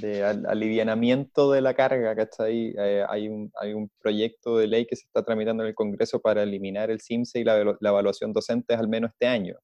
de 0.02 0.24
al- 0.24 0.46
alivianamiento 0.48 1.52
de 1.52 1.62
la 1.62 1.74
carga, 1.74 2.16
¿cachai? 2.16 2.74
Eh, 2.78 3.06
hay, 3.10 3.28
un, 3.28 3.52
hay 3.62 3.74
un 3.74 3.92
proyecto 4.02 4.58
de 4.58 4.68
ley 4.68 4.86
que 4.88 4.96
se 4.96 5.06
está 5.06 5.24
tramitando 5.24 5.64
en 5.64 5.70
el 5.70 5.76
Congreso 5.76 6.22
para 6.22 6.44
eliminar 6.44 6.90
el 6.90 7.02
CIMSE 7.02 7.40
y 7.42 7.44
la, 7.44 7.64
la 7.80 7.90
evaluación 7.90 8.32
docente 8.34 8.74
al 8.74 8.88
menos 8.88 9.12
este 9.12 9.28
año. 9.28 9.56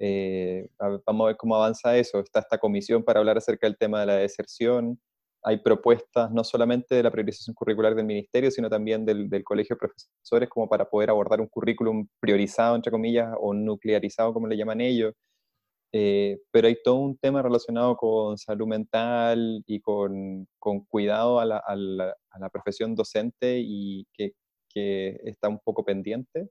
Eh, 0.00 0.66
vamos 1.06 1.24
a 1.24 1.26
ver 1.28 1.36
cómo 1.36 1.54
avanza 1.56 1.96
eso. 1.96 2.18
Está 2.20 2.40
esta 2.40 2.58
comisión 2.58 3.04
para 3.04 3.20
hablar 3.20 3.36
acerca 3.38 3.66
del 3.66 3.76
tema 3.76 4.00
de 4.00 4.06
la 4.06 4.16
deserción. 4.16 4.98
Hay 5.44 5.58
propuestas 5.58 6.30
no 6.32 6.42
solamente 6.42 6.94
de 6.94 7.02
la 7.02 7.10
priorización 7.10 7.54
curricular 7.54 7.94
del 7.94 8.06
ministerio, 8.06 8.50
sino 8.50 8.70
también 8.70 9.04
del, 9.04 9.28
del 9.28 9.44
Colegio 9.44 9.76
de 9.76 9.80
Profesores, 9.80 10.48
como 10.48 10.68
para 10.68 10.88
poder 10.88 11.10
abordar 11.10 11.40
un 11.40 11.48
currículum 11.48 12.06
priorizado, 12.20 12.76
entre 12.76 12.90
comillas, 12.92 13.28
o 13.40 13.52
nuclearizado, 13.52 14.32
como 14.32 14.46
le 14.46 14.56
llaman 14.56 14.80
ellos. 14.80 15.12
Eh, 15.92 16.38
pero 16.50 16.68
hay 16.68 16.76
todo 16.82 16.96
un 16.96 17.18
tema 17.18 17.42
relacionado 17.42 17.96
con 17.96 18.38
salud 18.38 18.66
mental 18.66 19.62
y 19.66 19.80
con, 19.80 20.46
con 20.58 20.84
cuidado 20.86 21.38
a 21.40 21.44
la, 21.44 21.58
a 21.58 21.76
la- 21.76 22.16
a 22.30 22.38
la 22.38 22.48
profesión 22.48 22.94
docente 22.94 23.58
y 23.62 24.06
que, 24.14 24.32
que 24.70 25.20
está 25.24 25.48
un 25.50 25.58
poco 25.60 25.84
pendiente, 25.84 26.48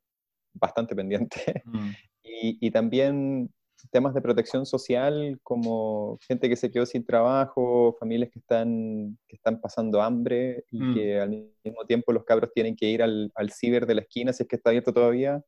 bastante 0.53 0.95
pendiente. 0.95 1.39
mm, 1.65 1.91
Y, 2.23 2.57
y 2.67 2.71
también 2.71 3.49
temas 3.91 4.13
de 4.13 4.21
protección 4.21 4.65
social, 4.67 5.39
como 5.43 6.19
gente 6.27 6.47
que 6.49 6.55
se 6.55 6.69
quedó 6.69 6.85
sin 6.85 7.03
trabajo, 7.05 7.95
familias 7.99 8.29
que 8.31 8.37
están, 8.39 9.17
que 9.27 9.35
están 9.37 9.59
pasando 9.59 10.01
hambre 10.03 10.65
y 10.71 10.79
Mm. 10.81 10.93
que 10.93 11.19
al 11.19 11.29
mismo 11.63 11.85
tiempo 11.87 12.13
los 12.13 12.23
cabros 12.25 12.51
tienen 12.53 12.75
que 12.75 12.85
ir 12.87 13.01
al, 13.01 13.31
al 13.35 13.51
ciber 13.51 13.87
de 13.87 13.95
la 13.95 14.01
esquina, 14.01 14.33
si 14.33 14.43
es 14.43 14.49
que 14.49 14.55
está 14.57 14.69
abierto 14.69 14.93
todavía, 14.93 15.43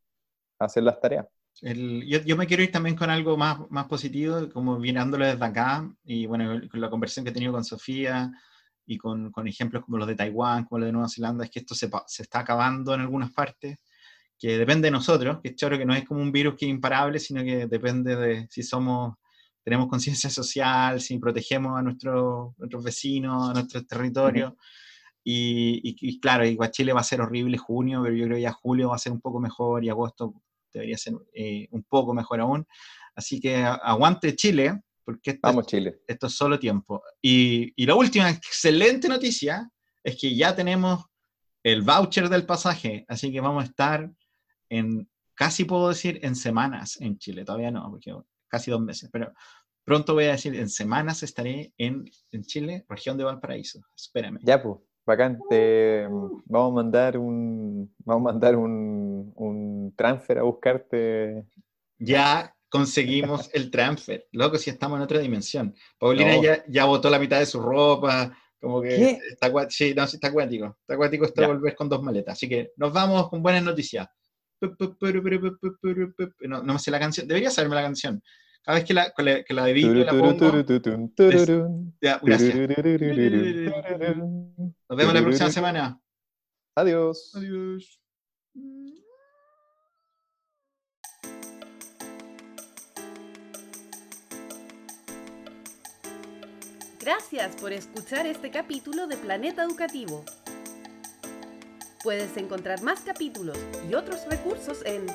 a 0.60 0.66
hacer 0.66 0.84
las 0.84 1.00
tareas. 1.00 1.28
El- 1.62 2.06
yo, 2.08 2.20
yo 2.24 2.36
me 2.38 2.48
quiero 2.48 2.64
ir 2.64 2.72
también 2.72 2.96
con 2.96 3.10
algo 3.10 3.38
más, 3.38 3.60
más 3.70 3.86
positivo, 3.88 4.50
como 4.52 4.80
mirándolo 4.80 5.26
desde 5.26 5.44
acá, 5.46 5.90
y 6.04 6.26
bueno, 6.26 6.60
con 6.70 6.82
la 6.82 6.90
conversación 6.90 7.26
que 7.26 7.32
he 7.32 7.34
tenido 7.34 7.54
con 7.54 7.64
Sofía 7.64 8.32
y 8.86 8.98
con, 8.98 9.32
con 9.32 9.48
ejemplos 9.48 9.84
como 9.86 9.98
los 9.98 10.08
de 10.08 10.16
Taiwán, 10.16 10.66
como 10.66 10.80
los 10.80 10.88
de 10.88 10.94
Nueva 10.94 11.10
Zelanda, 11.10 11.46
es 11.46 11.52
que 11.52 11.60
esto 11.60 11.76
se, 11.76 11.90
se 12.08 12.24
está 12.24 12.40
acabando 12.40 12.94
en 12.94 13.02
algunas 13.02 13.32
partes, 13.32 13.78
que 14.40 14.58
depende 14.58 14.88
de 14.88 14.92
nosotros, 14.92 15.40
que 15.42 15.50
es 15.50 15.56
choro 15.56 15.78
que 15.78 15.86
no 15.86 15.96
es 15.96 16.06
como 16.06 16.22
un 16.22 16.32
virus 16.32 16.56
que 16.58 16.66
es 16.66 16.72
imparable, 16.72 17.20
sino 17.20 17.44
que 17.44 17.68
depende 17.68 18.16
de 18.16 18.48
si 18.50 18.64
somos, 18.64 19.16
tenemos 19.64 19.88
conciencia 19.90 20.30
social, 20.30 21.00
si 21.02 21.18
protegemos 21.20 21.78
a 21.80 21.82
nuestros, 21.84 22.54
nuestros 22.58 22.84
vecinos, 22.84 23.50
a 23.50 23.54
nuestros 23.54 23.88
territorios. 23.88 24.54
Y, 25.24 25.80
y- 25.84 25.96
y 26.02 26.20
claro, 26.20 26.46
igual 26.46 26.72
Chile 26.72 26.94
va 26.94 27.02
a 27.02 27.04
ser 27.04 27.22
horrible 27.22 27.58
junio, 27.58 28.02
pero 28.04 28.16
yo 28.16 28.26
creo 28.26 28.38
que 28.38 28.42
ya 28.44 28.52
julio 28.52 28.90
va 28.90 28.96
a 28.96 29.00
ser 29.00 29.12
un 29.14 29.22
poco 29.22 29.40
mejor 29.40 29.84
y 29.84 29.90
agosto 29.90 30.34
debería 30.74 30.98
ser 30.98 31.14
eh, 31.34 31.68
un 31.72 31.84
poco 31.84 32.14
mejor 32.14 32.42
aún. 32.42 32.66
Así 33.16 33.40
que 33.40 33.58
aguante 33.58 34.36
Chile, 34.36 34.82
porque 35.06 35.32
esto, 35.32 35.42
Vamos, 35.44 35.68
Chile. 35.68 36.02
esto 36.08 36.28
es 36.28 36.36
solo 36.36 36.58
tiempo. 36.60 37.04
Y, 37.22 37.74
y 37.76 37.86
la 37.86 37.96
última 37.96 38.30
excelente 38.30 39.08
noticia 39.08 39.70
es 40.04 40.18
que 40.20 40.36
ya 40.36 40.56
tenemos 40.56 41.06
el 41.64 41.82
voucher 41.82 42.30
del 42.30 42.46
pasaje, 42.46 43.06
así 43.08 43.32
que 43.32 43.40
vamos 43.40 43.64
a 43.64 43.68
estar 43.68 44.12
en, 44.70 45.10
casi 45.34 45.66
puedo 45.66 45.90
decir, 45.90 46.20
en 46.24 46.36
semanas 46.36 47.00
en 47.00 47.18
Chile, 47.18 47.46
todavía 47.46 47.72
no, 47.72 47.90
porque 47.90 48.14
casi 48.50 48.70
dos 48.70 48.82
meses, 48.82 49.10
pero 49.12 49.34
pronto 49.86 50.14
voy 50.14 50.26
a 50.26 50.32
decir, 50.32 50.56
en 50.56 50.70
semanas 50.70 51.24
estaré 51.24 51.74
en, 51.78 52.04
en 52.32 52.44
Chile, 52.44 52.86
región 52.90 53.18
de 53.18 53.24
Valparaíso. 53.24 53.82
Espérame. 53.96 54.40
Ya, 54.44 54.62
pues, 54.62 54.78
bacán. 55.06 55.40
Te- 55.50 56.08
vamos 56.08 56.72
a 56.72 56.76
mandar 56.76 57.18
un, 57.18 57.94
vamos 58.00 58.30
a 58.30 58.32
mandar 58.34 58.56
un, 58.56 59.32
un 59.36 59.94
transfer 59.96 60.40
a 60.40 60.44
buscarte. 60.44 61.46
Ya 61.98 62.56
conseguimos 62.70 63.50
el 63.54 63.70
transfer. 63.70 64.26
Loco, 64.32 64.58
si 64.58 64.70
estamos 64.70 64.98
en 64.98 65.04
otra 65.04 65.20
dimensión. 65.20 65.76
Paulina 66.00 66.36
No. 66.36 66.44
ya, 66.44 66.64
ya 66.68 66.86
botó 66.86 67.10
la 67.10 67.20
mitad 67.20 67.40
de 67.40 67.46
su 67.46 67.62
ropa. 67.62 68.36
Como 68.60 68.82
que 68.82 68.90
¿Qué? 68.90 69.20
está, 69.30 69.52
sí, 69.70 69.94
no, 69.94 70.08
sí, 70.08 70.16
está 70.18 70.30
acuático. 70.30 70.78
Está 70.82 70.94
acuático 70.94 71.28
Ya. 71.36 71.48
volver 71.48 71.76
con 71.76 71.90
dos 71.90 72.02
maletas. 72.02 72.34
Así 72.34 72.48
que 72.48 72.72
nos 72.78 72.94
vamos 72.94 73.30
con 73.30 73.44
buenas 73.44 73.64
noticias. 73.64 74.08
No, 76.48 76.64
no 76.64 76.74
me 76.74 76.80
sé 76.80 76.92
la 76.92 77.00
canción. 77.00 77.28
Debería 77.28 77.52
saberme 77.52 77.76
la 77.76 77.84
canción. 77.84 78.22
Cada 78.64 78.78
vez 78.78 78.88
que 78.88 78.94
la, 78.94 79.12
que 79.12 79.24
la, 79.24 79.44
que 79.44 79.54
la 79.54 79.70
edito 79.70 79.94
y 79.94 80.06
la 80.06 80.12
pongo. 80.12 80.38
Tururun, 80.38 81.94
Ya, 82.02 82.18
gracias. 82.24 82.56
Nos 82.56 82.68
vemos 84.98 85.14
la 85.14 85.22
próxima 85.22 85.52
semana. 85.52 86.00
Adiós. 86.76 87.34
Adiós. 87.36 88.00
Gracias 97.02 97.56
por 97.58 97.74
escuchar 97.74 98.26
este 98.28 98.50
capítulo 98.50 99.08
de 99.08 99.18
Planeta 99.18 99.64
Educativo. 99.64 100.24
Puedes 102.02 102.38
encontrar 102.38 102.82
más 102.82 103.02
capítulos 103.02 103.58
y 103.90 103.94
otros 103.94 104.26
recursos 104.30 104.86
en 104.86 105.06